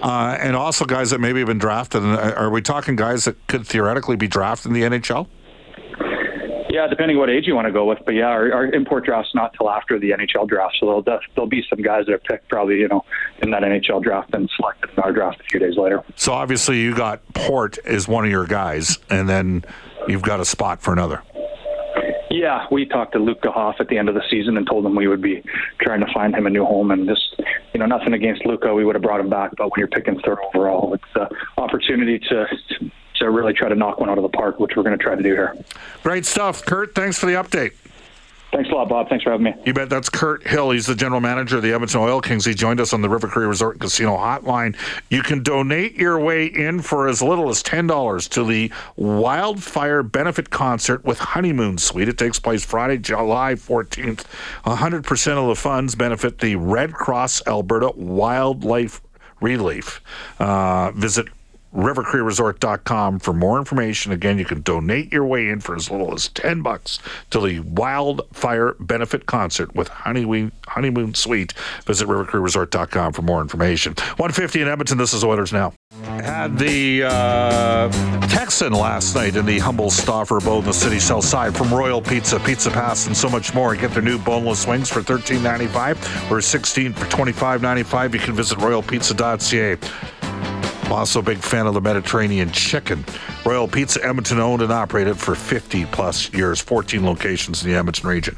uh, 0.02 0.38
and 0.40 0.56
also 0.56 0.86
guys 0.86 1.10
that 1.10 1.20
maybe 1.20 1.40
have 1.40 1.48
been 1.48 1.58
drafted? 1.58 2.04
Uh, 2.04 2.34
are 2.38 2.50
we 2.50 2.62
talking 2.62 2.96
guys 2.96 3.26
that 3.26 3.48
could 3.48 3.68
theoretically 3.68 4.16
be 4.16 4.30
drafted 4.30 4.72
in 4.72 4.74
the 4.74 4.84
NHL? 4.84 5.28
Yeah, 6.84 6.90
depending 6.90 7.18
what 7.18 7.30
age 7.30 7.48
you 7.48 7.56
want 7.56 7.66
to 7.66 7.72
go 7.72 7.86
with, 7.86 8.00
but 8.04 8.14
yeah, 8.14 8.26
our, 8.26 8.52
our 8.52 8.66
import 8.66 9.06
draft's 9.06 9.34
not 9.34 9.54
till 9.54 9.70
after 9.70 9.98
the 9.98 10.12
NHL 10.12 10.50
draft, 10.50 10.76
so 10.82 11.02
there'll 11.06 11.22
there'll 11.34 11.50
be 11.50 11.64
some 11.70 11.82
guys 11.82 12.08
that 12.08 12.14
are 12.14 12.18
picked 12.18 12.50
probably 12.50 12.80
you 12.80 12.90
know 12.90 13.06
in 13.42 13.52
that 13.52 13.64
NHL 13.64 14.04
draft 14.04 14.34
and 14.34 14.50
selected 14.58 14.90
in 14.90 15.00
our 15.00 15.14
draft 15.14 15.40
a 15.40 15.44
few 15.46 15.62
days 15.62 15.78
later. 15.78 16.04
So 16.18 16.34
obviously 16.34 16.82
you 16.82 16.94
got 16.94 17.22
Port 17.34 17.78
as 17.86 18.10
one 18.10 18.26
of 18.26 18.32
your 18.32 18.46
guys, 18.46 18.98
and 19.10 19.30
then 19.30 19.64
you've 20.10 20.24
got 20.24 20.42
a 20.42 20.46
spot 20.46 20.82
for 20.82 20.92
another. 20.92 21.24
Yeah, 22.30 22.66
we 22.70 22.86
talked 22.86 23.14
to 23.14 23.20
Luke 23.20 23.40
Hoff 23.44 23.76
at 23.80 23.88
the 23.88 23.98
end 23.98 24.10
of 24.10 24.16
the 24.16 24.24
season 24.30 24.58
and 24.58 24.68
told 24.68 24.86
him 24.86 24.96
we 24.96 25.08
would 25.08 25.22
be 25.22 25.42
trying 25.80 26.02
to 26.02 26.12
find 26.14 26.36
him 26.36 26.48
a 26.48 26.50
new 26.50 26.66
home. 26.66 26.92
And 26.92 27.08
just, 27.08 27.40
you 27.74 27.80
know, 27.80 27.86
nothing 27.86 28.14
against 28.14 28.44
Luca, 28.46 28.74
we 28.74 28.84
would 28.84 28.96
have 28.96 29.04
brought 29.04 29.20
him 29.20 29.30
back. 29.30 29.52
But 29.56 29.66
when 29.66 29.78
you're 29.78 29.88
picking 29.88 30.20
third 30.20 30.40
overall, 30.54 30.96
it's 30.96 31.04
an 31.16 31.28
opportunity 31.58 32.20
to 32.20 32.48
really 33.30 33.54
try 33.54 33.70
to 33.70 33.76
knock 33.76 34.00
one 34.00 34.10
out 34.10 34.18
of 34.18 34.24
the 34.24 34.30
park, 34.30 34.60
which 34.60 34.76
we're 34.76 34.84
going 34.84 34.98
to 34.98 35.04
try 35.04 35.16
to 35.16 35.24
do 35.24 35.30
here. 35.30 35.56
Great 36.04 36.26
stuff, 36.26 36.66
Kirt. 36.66 36.96
Thanks 36.96 37.18
for 37.18 37.26
the 37.26 37.34
update. 37.34 37.74
Thanks 38.54 38.70
a 38.70 38.74
lot, 38.76 38.88
Bob. 38.88 39.10
Thanks 39.10 39.24
for 39.24 39.32
having 39.32 39.46
me. 39.46 39.56
You 39.66 39.74
bet. 39.74 39.90
That's 39.90 40.10
Kirt 40.10 40.46
Hill. 40.46 40.70
He's 40.70 40.86
the 40.86 40.94
general 40.94 41.20
manager 41.20 41.58
of 41.58 41.64
the 41.64 41.74
Edmonton 41.74 42.02
Oil 42.02 42.22
Kings. 42.22 42.46
He 42.46 42.54
joined 42.54 42.80
us 42.80 42.94
on 42.94 43.02
the 43.02 43.10
River 43.10 43.28
Cree 43.28 43.48
Resort 43.48 43.76
and 43.76 43.82
Casino 43.82 44.16
hotline. 44.16 44.76
You 45.10 45.24
can 45.24 45.42
donate 45.42 45.96
your 45.96 46.20
way 46.20 46.46
in 46.46 46.84
for 46.84 47.08
as 47.08 47.20
little 47.24 47.50
as 47.50 47.64
$10 47.64 48.30
to 48.30 48.44
the 48.46 48.72
Wildfire 48.96 50.04
Benefit 50.04 50.52
Concert 50.52 51.04
with 51.04 51.18
Honeymoon 51.18 51.80
Suite. 51.80 52.08
It 52.08 52.20
takes 52.20 52.40
place 52.40 52.64
Friday, 52.64 53.00
July 53.00 53.56
14th. 53.56 54.26
100% 54.66 55.38
of 55.38 55.48
the 55.48 55.56
funds 55.56 55.96
benefit 55.96 56.38
the 56.38 56.56
Red 56.56 56.94
Cross 56.94 57.48
Alberta 57.48 57.90
Wildlife 57.96 59.02
Relief. 59.42 60.00
Uh, 60.38 60.92
visit 60.92 61.28
rivercreeresort.com 61.74 63.20
for 63.20 63.34
more 63.34 63.58
information. 63.58 64.12
Again, 64.12 64.38
you 64.38 64.46
can 64.46 64.62
donate 64.62 65.12
your 65.12 65.26
way 65.26 65.50
in 65.50 65.60
for 65.60 65.76
as 65.76 65.90
little 65.90 66.14
as 66.14 66.30
10 66.30 66.62
bucks 66.62 67.00
to 67.32 67.40
the 67.40 67.60
Wildfire 67.62 68.76
Benefit 68.80 69.26
Concert 69.26 69.74
with 69.76 69.88
Honeymoon, 69.88 70.52
Honeymoon 70.68 71.14
Suite. 71.14 71.54
Visit 71.86 72.08
rivercreeresort.com 72.08 73.14
for 73.14 73.22
more 73.22 73.42
information. 73.42 73.94
150 73.94 74.62
in 74.62 74.68
Edmonton. 74.68 74.98
This 74.98 75.14
is 75.14 75.24
Oilers 75.24 75.52
Now. 75.52 75.74
Had 76.04 76.58
the 76.58 77.04
uh, 77.04 77.90
Texan 78.28 78.74
last 78.74 79.16
night 79.16 79.36
in 79.36 79.46
the 79.46 79.60
humble 79.60 79.90
Stauffer 79.90 80.38
abode 80.38 80.60
in 80.60 80.66
the 80.66 80.74
city 80.74 81.00
south 81.00 81.26
side 81.26 81.56
from 81.56 81.74
Royal 81.74 82.02
Pizza, 82.02 82.40
Pizza 82.40 82.70
Pass, 82.70 83.08
and 83.08 83.16
so 83.16 83.30
much 83.30 83.54
more. 83.54 83.76
Get 83.76 83.92
their 83.92 84.02
new 84.02 84.18
boneless 84.18 84.68
wings 84.68 84.90
for 84.90 85.02
$13.95 85.02 86.32
or 86.32 86.42
16 86.42 86.94
for 86.94 87.06
$25.95. 87.06 88.14
You 88.14 88.20
can 88.20 88.36
visit 88.36 88.58
royalpizza.ca. 88.60 90.23
I'm 90.84 90.92
also 90.92 91.20
a 91.20 91.24
big 91.24 91.38
fan 91.38 91.66
of 91.66 91.74
the 91.74 91.82
Mediterranean 91.82 92.52
chicken. 92.52 93.06
Royal 93.46 93.68
Pizza 93.68 94.06
Edmonton 94.06 94.40
owned 94.40 94.62
and 94.62 94.72
operated 94.72 95.18
for 95.18 95.34
50 95.34 95.86
plus 95.86 96.32
years, 96.34 96.60
14 96.60 97.06
locations 97.06 97.64
in 97.64 97.72
the 97.72 97.78
Edmonton 97.78 98.10
region. 98.10 98.36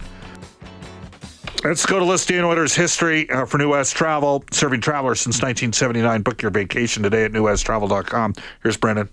Let's 1.64 1.86
go 1.88 1.98
to 1.98 2.06
Listy 2.06 2.42
Oilers 2.44 2.76
history 2.76 3.28
uh, 3.32 3.46
for 3.46 3.58
New 3.58 3.72
West 3.72 3.96
Travel, 3.96 4.44
serving 4.52 4.82
travelers 4.82 5.20
since 5.20 5.38
1979. 5.38 6.22
Book 6.22 6.44
your 6.44 6.52
vacation 6.52 7.02
today 7.02 7.26
at 7.26 7.32
newwesttravel.com. 7.32 8.36
Here's 8.62 8.78
Brendan. 8.78 9.10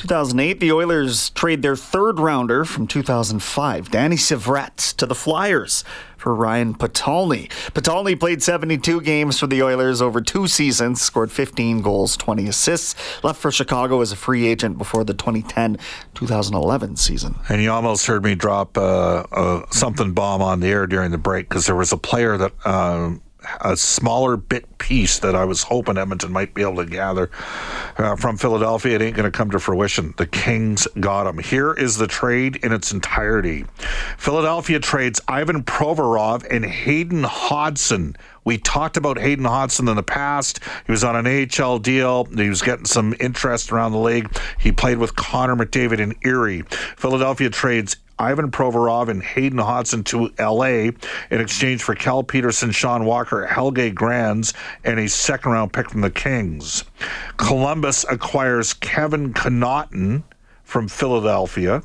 2008, 0.00 0.60
the 0.60 0.72
Oilers 0.72 1.28
trade 1.30 1.60
their 1.60 1.76
third 1.76 2.18
rounder 2.18 2.64
from 2.64 2.86
2005, 2.86 3.90
Danny 3.90 4.16
Syvret, 4.16 4.96
to 4.96 5.04
the 5.04 5.14
Flyers 5.14 5.84
for 6.16 6.34
Ryan 6.34 6.74
Potulny. 6.74 7.50
Potulny 7.72 8.18
played 8.18 8.42
72 8.42 9.02
games 9.02 9.38
for 9.38 9.46
the 9.46 9.62
Oilers 9.62 10.00
over 10.00 10.22
two 10.22 10.46
seasons, 10.46 11.02
scored 11.02 11.30
15 11.30 11.82
goals, 11.82 12.16
20 12.16 12.48
assists, 12.48 12.94
left 13.22 13.42
for 13.42 13.50
Chicago 13.50 14.00
as 14.00 14.10
a 14.10 14.16
free 14.16 14.46
agent 14.46 14.78
before 14.78 15.04
the 15.04 15.12
2010-2011 15.12 16.96
season. 16.96 17.34
And 17.50 17.62
you 17.62 17.70
almost 17.70 18.06
heard 18.06 18.24
me 18.24 18.34
drop 18.34 18.78
uh, 18.78 19.24
uh, 19.30 19.66
something 19.70 20.14
bomb 20.14 20.40
on 20.40 20.60
the 20.60 20.68
air 20.68 20.86
during 20.86 21.10
the 21.10 21.18
break 21.18 21.50
because 21.50 21.66
there 21.66 21.76
was 21.76 21.92
a 21.92 21.98
player 21.98 22.38
that. 22.38 22.52
Uh, 22.64 23.16
a 23.60 23.76
smaller 23.76 24.36
bit 24.36 24.78
piece 24.78 25.18
that 25.20 25.34
I 25.34 25.44
was 25.44 25.62
hoping 25.62 25.96
Edmonton 25.96 26.32
might 26.32 26.54
be 26.54 26.62
able 26.62 26.76
to 26.76 26.86
gather 26.86 27.30
uh, 27.96 28.16
from 28.16 28.36
Philadelphia. 28.36 28.96
It 28.96 29.02
ain't 29.02 29.16
going 29.16 29.30
to 29.30 29.36
come 29.36 29.50
to 29.50 29.60
fruition. 29.60 30.14
The 30.16 30.26
Kings 30.26 30.86
got 30.98 31.26
him. 31.26 31.38
Here 31.38 31.72
is 31.72 31.96
the 31.96 32.06
trade 32.06 32.56
in 32.56 32.72
its 32.72 32.92
entirety. 32.92 33.64
Philadelphia 34.18 34.80
trades 34.80 35.20
Ivan 35.28 35.62
Provorov 35.62 36.46
and 36.50 36.64
Hayden 36.64 37.24
Hodgson. 37.24 38.16
We 38.44 38.58
talked 38.58 38.96
about 38.96 39.18
Hayden 39.18 39.44
Hodgson 39.44 39.88
in 39.88 39.96
the 39.96 40.02
past. 40.02 40.60
He 40.86 40.92
was 40.92 41.04
on 41.04 41.14
an 41.14 41.48
AHL 41.60 41.78
deal. 41.78 42.24
He 42.24 42.48
was 42.48 42.62
getting 42.62 42.86
some 42.86 43.14
interest 43.20 43.70
around 43.70 43.92
the 43.92 43.98
league. 43.98 44.34
He 44.58 44.72
played 44.72 44.98
with 44.98 45.14
Connor 45.14 45.56
McDavid 45.56 45.98
in 45.98 46.16
Erie. 46.24 46.62
Philadelphia 46.96 47.50
trades 47.50 47.96
Ivan 48.20 48.50
Provorov 48.50 49.08
and 49.08 49.22
Hayden 49.22 49.58
Hodgson 49.58 50.04
to 50.04 50.30
LA 50.38 50.90
in 51.30 51.40
exchange 51.40 51.82
for 51.82 51.94
Cal 51.94 52.22
Petersen, 52.22 52.70
Sean 52.70 53.06
Walker, 53.06 53.46
Helge 53.46 53.94
Grans, 53.94 54.52
and 54.84 55.00
a 55.00 55.08
second 55.08 55.52
round 55.52 55.72
pick 55.72 55.88
from 55.88 56.02
the 56.02 56.10
Kings. 56.10 56.84
Columbus 57.38 58.04
acquires 58.10 58.74
Kevin 58.74 59.32
Connauton 59.32 60.22
from 60.64 60.86
Philadelphia 60.86 61.82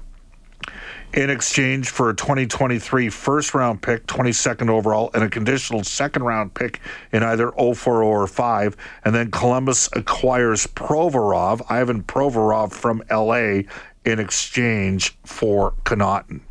in 1.13 1.29
exchange 1.29 1.89
for 1.89 2.09
a 2.09 2.13
2023 2.13 3.09
first 3.09 3.53
round 3.53 3.81
pick, 3.81 4.05
22nd 4.05 4.69
overall, 4.69 5.09
and 5.13 5.23
a 5.23 5.29
conditional 5.29 5.83
second 5.83 6.23
round 6.23 6.53
pick 6.53 6.81
in 7.13 7.23
either 7.23 7.51
04 7.51 8.03
or 8.03 8.27
5. 8.27 8.75
And 9.05 9.15
then 9.15 9.31
Columbus 9.31 9.89
acquires 9.93 10.67
Provorov, 10.67 11.65
Ivan 11.69 12.03
Provorov 12.03 12.74
from 12.74 13.01
LA, 13.09 13.61
in 14.05 14.20
exchange 14.20 15.18
for 15.25 15.74
Connauton. 15.83 16.41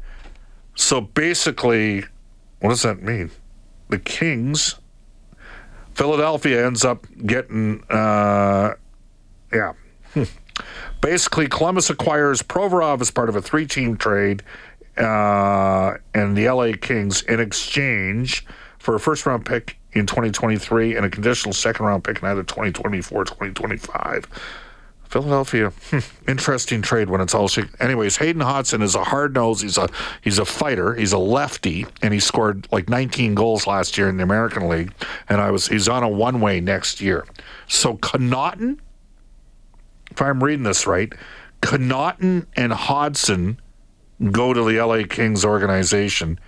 So 0.75 1.01
basically, 1.01 2.05
what 2.61 2.71
does 2.71 2.83
that 2.83 3.03
mean? 3.03 3.31
The 3.89 3.99
Kings, 3.99 4.77
Philadelphia 5.95 6.67
ends 6.67 6.85
up 6.85 7.07
getting, 7.25 7.85
uh, 7.89 8.75
yeah. 9.53 9.73
Basically, 11.01 11.49
Columbus 11.49 11.91
acquires 11.91 12.43
Provorov 12.43 13.01
as 13.01 13.11
part 13.11 13.29
of 13.29 13.37
a 13.37 13.43
three 13.43 13.67
team 13.67 13.97
trade, 13.97 14.43
uh, 14.97 15.95
and 16.15 16.37
the 16.37 16.49
LA 16.49 16.73
Kings 16.81 17.23
in 17.23 17.41
exchange 17.41 18.47
for 18.79 18.95
a 18.95 19.01
first 19.01 19.27
round 19.27 19.45
pick 19.45 19.79
in 19.93 20.07
2023 20.07 20.97
and 20.97 21.07
a 21.07 21.11
conditional 21.11 21.53
second 21.53 21.87
round 21.87 22.05
pick 22.05 22.23
in 22.23 22.29
either 22.29 22.43
2024 22.43 23.21
or 23.21 23.25
2025. 23.25 24.27
Philadelphia, 25.15 25.71
hmm, 25.91 26.01
interesting 26.29 26.83
trade 26.83 27.09
when 27.09 27.21
it's 27.21 27.37
all. 27.37 27.47
Said, 27.47 27.69
anyways, 27.79 28.17
Hayden 28.17 28.41
Hodgson 28.41 28.83
is 28.83 28.97
a 28.97 29.05
hard 29.05 29.33
nose. 29.33 29.61
He's 29.61 29.79
a 29.79 29.89
he's 30.23 30.41
a 30.41 30.45
fighter. 30.45 30.93
He's 30.93 31.13
a 31.13 31.19
lefty, 31.19 31.87
and 32.03 32.13
he 32.13 32.19
scored 32.19 32.67
like 32.73 32.89
19 32.89 33.37
goals 33.37 33.69
last 33.69 33.97
year 33.97 34.09
in 34.09 34.17
the 34.17 34.25
American 34.25 34.69
League. 34.69 34.93
And 35.29 35.41
I 35.41 35.53
was 35.53 35.69
he's 35.69 35.89
on 35.89 36.03
a 36.03 36.09
one 36.09 36.41
way 36.41 36.61
next 36.61 37.01
year. 37.01 37.25
So 37.69 37.95
Connauton, 37.99 38.81
if 40.11 40.21
I'm 40.21 40.43
reading 40.43 40.65
this 40.65 40.85
right, 40.85 41.13
Connauton 41.63 42.47
and 42.57 42.73
Hodgson 42.73 43.61
go 44.33 44.53
to 44.53 44.65
the 44.65 44.85
LA 44.85 45.05
Kings 45.09 45.45
organization, 45.45 46.41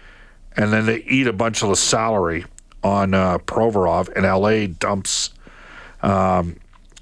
and 0.57 0.73
then 0.73 0.87
they 0.87 1.05
eat 1.05 1.29
a 1.29 1.33
bunch 1.33 1.63
of 1.63 1.69
the 1.69 1.77
salary 1.77 2.45
on 2.83 3.15
uh, 3.15 3.39
Provorov, 3.39 4.09
and 4.17 4.25
LA 4.27 4.67
dumps. 4.77 5.31
Um, 6.03 6.57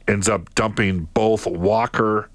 ends 0.07 0.29
up 0.29 0.55
dumping 0.55 1.09
both 1.15 1.47
Walker 1.47 2.31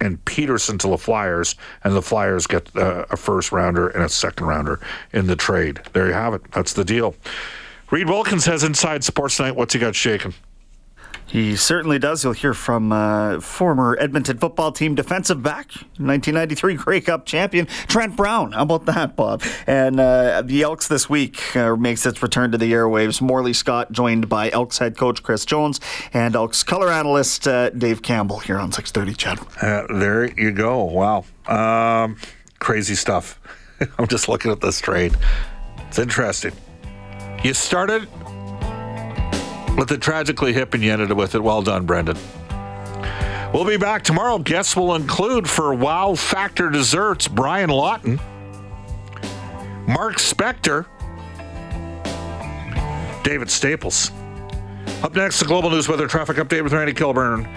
and 0.00 0.24
Petersen 0.24 0.78
to 0.78 0.88
the 0.88 0.98
Flyers, 0.98 1.54
and 1.84 1.94
the 1.94 2.02
Flyers 2.02 2.46
get 2.46 2.74
uh, 2.76 3.06
a 3.10 3.16
first 3.16 3.52
rounder 3.52 3.88
and 3.88 4.02
a 4.02 4.08
second 4.08 4.46
rounder 4.46 4.80
in 5.12 5.28
the 5.28 5.36
trade. 5.36 5.80
There 5.92 6.08
you 6.08 6.12
have 6.12 6.34
it. 6.34 6.42
That's 6.50 6.72
the 6.72 6.84
deal. 6.84 7.14
Reid 7.90 8.08
Wilkins 8.08 8.46
has 8.46 8.64
Inside 8.64 9.04
Sports 9.04 9.38
Night. 9.38 9.54
What's 9.54 9.74
he 9.74 9.80
got 9.80 9.94
shaking? 9.94 10.34
He 11.32 11.56
certainly 11.56 11.98
does. 11.98 12.22
You'll 12.22 12.34
hear 12.34 12.52
from 12.52 12.92
uh, 12.92 13.40
former 13.40 13.96
Edmonton 13.98 14.36
football 14.36 14.70
team 14.70 14.94
defensive 14.94 15.42
back, 15.42 15.72
1993 15.96 16.74
Grey 16.74 17.00
Cup 17.00 17.24
champion 17.24 17.64
Trent 17.86 18.16
Brown. 18.16 18.52
How 18.52 18.64
about 18.64 18.84
that, 18.84 19.16
Bob? 19.16 19.42
And 19.66 19.98
uh, 19.98 20.42
the 20.42 20.60
Elks 20.60 20.88
this 20.88 21.08
week 21.08 21.56
uh, 21.56 21.74
makes 21.74 22.04
its 22.04 22.22
return 22.22 22.52
to 22.52 22.58
the 22.58 22.70
airwaves. 22.74 23.22
Morley 23.22 23.54
Scott 23.54 23.92
joined 23.92 24.28
by 24.28 24.50
Elks 24.50 24.76
head 24.76 24.98
coach 24.98 25.22
Chris 25.22 25.46
Jones 25.46 25.80
and 26.12 26.36
Elks 26.36 26.62
color 26.62 26.92
analyst 26.92 27.48
uh, 27.48 27.70
Dave 27.70 28.02
Campbell 28.02 28.40
here 28.40 28.58
on 28.58 28.70
6:30. 28.70 29.16
CHED. 29.16 29.38
Uh, 29.62 29.98
there 29.98 30.30
you 30.38 30.52
go. 30.52 30.84
Wow, 30.84 31.24
um, 31.46 32.18
crazy 32.58 32.94
stuff. 32.94 33.40
I'm 33.98 34.06
just 34.06 34.28
looking 34.28 34.50
at 34.50 34.60
this 34.60 34.82
trade. 34.82 35.16
It's 35.88 35.98
interesting. 35.98 36.52
You 37.42 37.54
started 37.54 38.06
with 39.76 39.88
the 39.88 39.98
tragically 39.98 40.52
hip 40.52 40.74
and 40.74 40.82
you 40.82 40.92
ended 40.92 41.10
it 41.10 41.14
with 41.14 41.34
it. 41.34 41.42
Well 41.42 41.62
done, 41.62 41.86
Brendan. 41.86 42.16
We'll 43.52 43.66
be 43.66 43.76
back 43.76 44.02
tomorrow. 44.02 44.38
Guests 44.38 44.74
will 44.74 44.94
include 44.94 45.48
for 45.48 45.74
Wow 45.74 46.14
Factor 46.14 46.70
Desserts, 46.70 47.28
Brian 47.28 47.68
Lawton, 47.68 48.18
Mark 49.86 50.16
Spector, 50.16 50.86
David 53.22 53.50
Staples. 53.50 54.10
Up 55.02 55.14
next, 55.14 55.40
the 55.40 55.46
Global 55.46 55.68
News 55.68 55.88
Weather 55.88 56.06
Traffic 56.06 56.36
Update 56.36 56.62
with 56.62 56.72
Randy 56.72 56.94
Kilburn. 56.94 57.48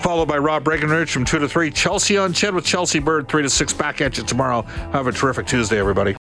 Followed 0.00 0.28
by 0.28 0.38
Rob 0.38 0.62
Breckenridge 0.62 1.10
from 1.10 1.24
2 1.24 1.40
to 1.40 1.48
3. 1.48 1.72
Chelsea 1.72 2.16
on 2.16 2.32
Ched 2.32 2.54
with 2.54 2.64
Chelsea 2.64 3.00
Bird, 3.00 3.28
3 3.28 3.42
to 3.42 3.50
6. 3.50 3.72
Back 3.72 4.00
at 4.00 4.16
you 4.16 4.24
tomorrow. 4.24 4.62
Have 4.92 5.08
a 5.08 5.12
terrific 5.12 5.46
Tuesday, 5.46 5.78
everybody. 5.78 6.14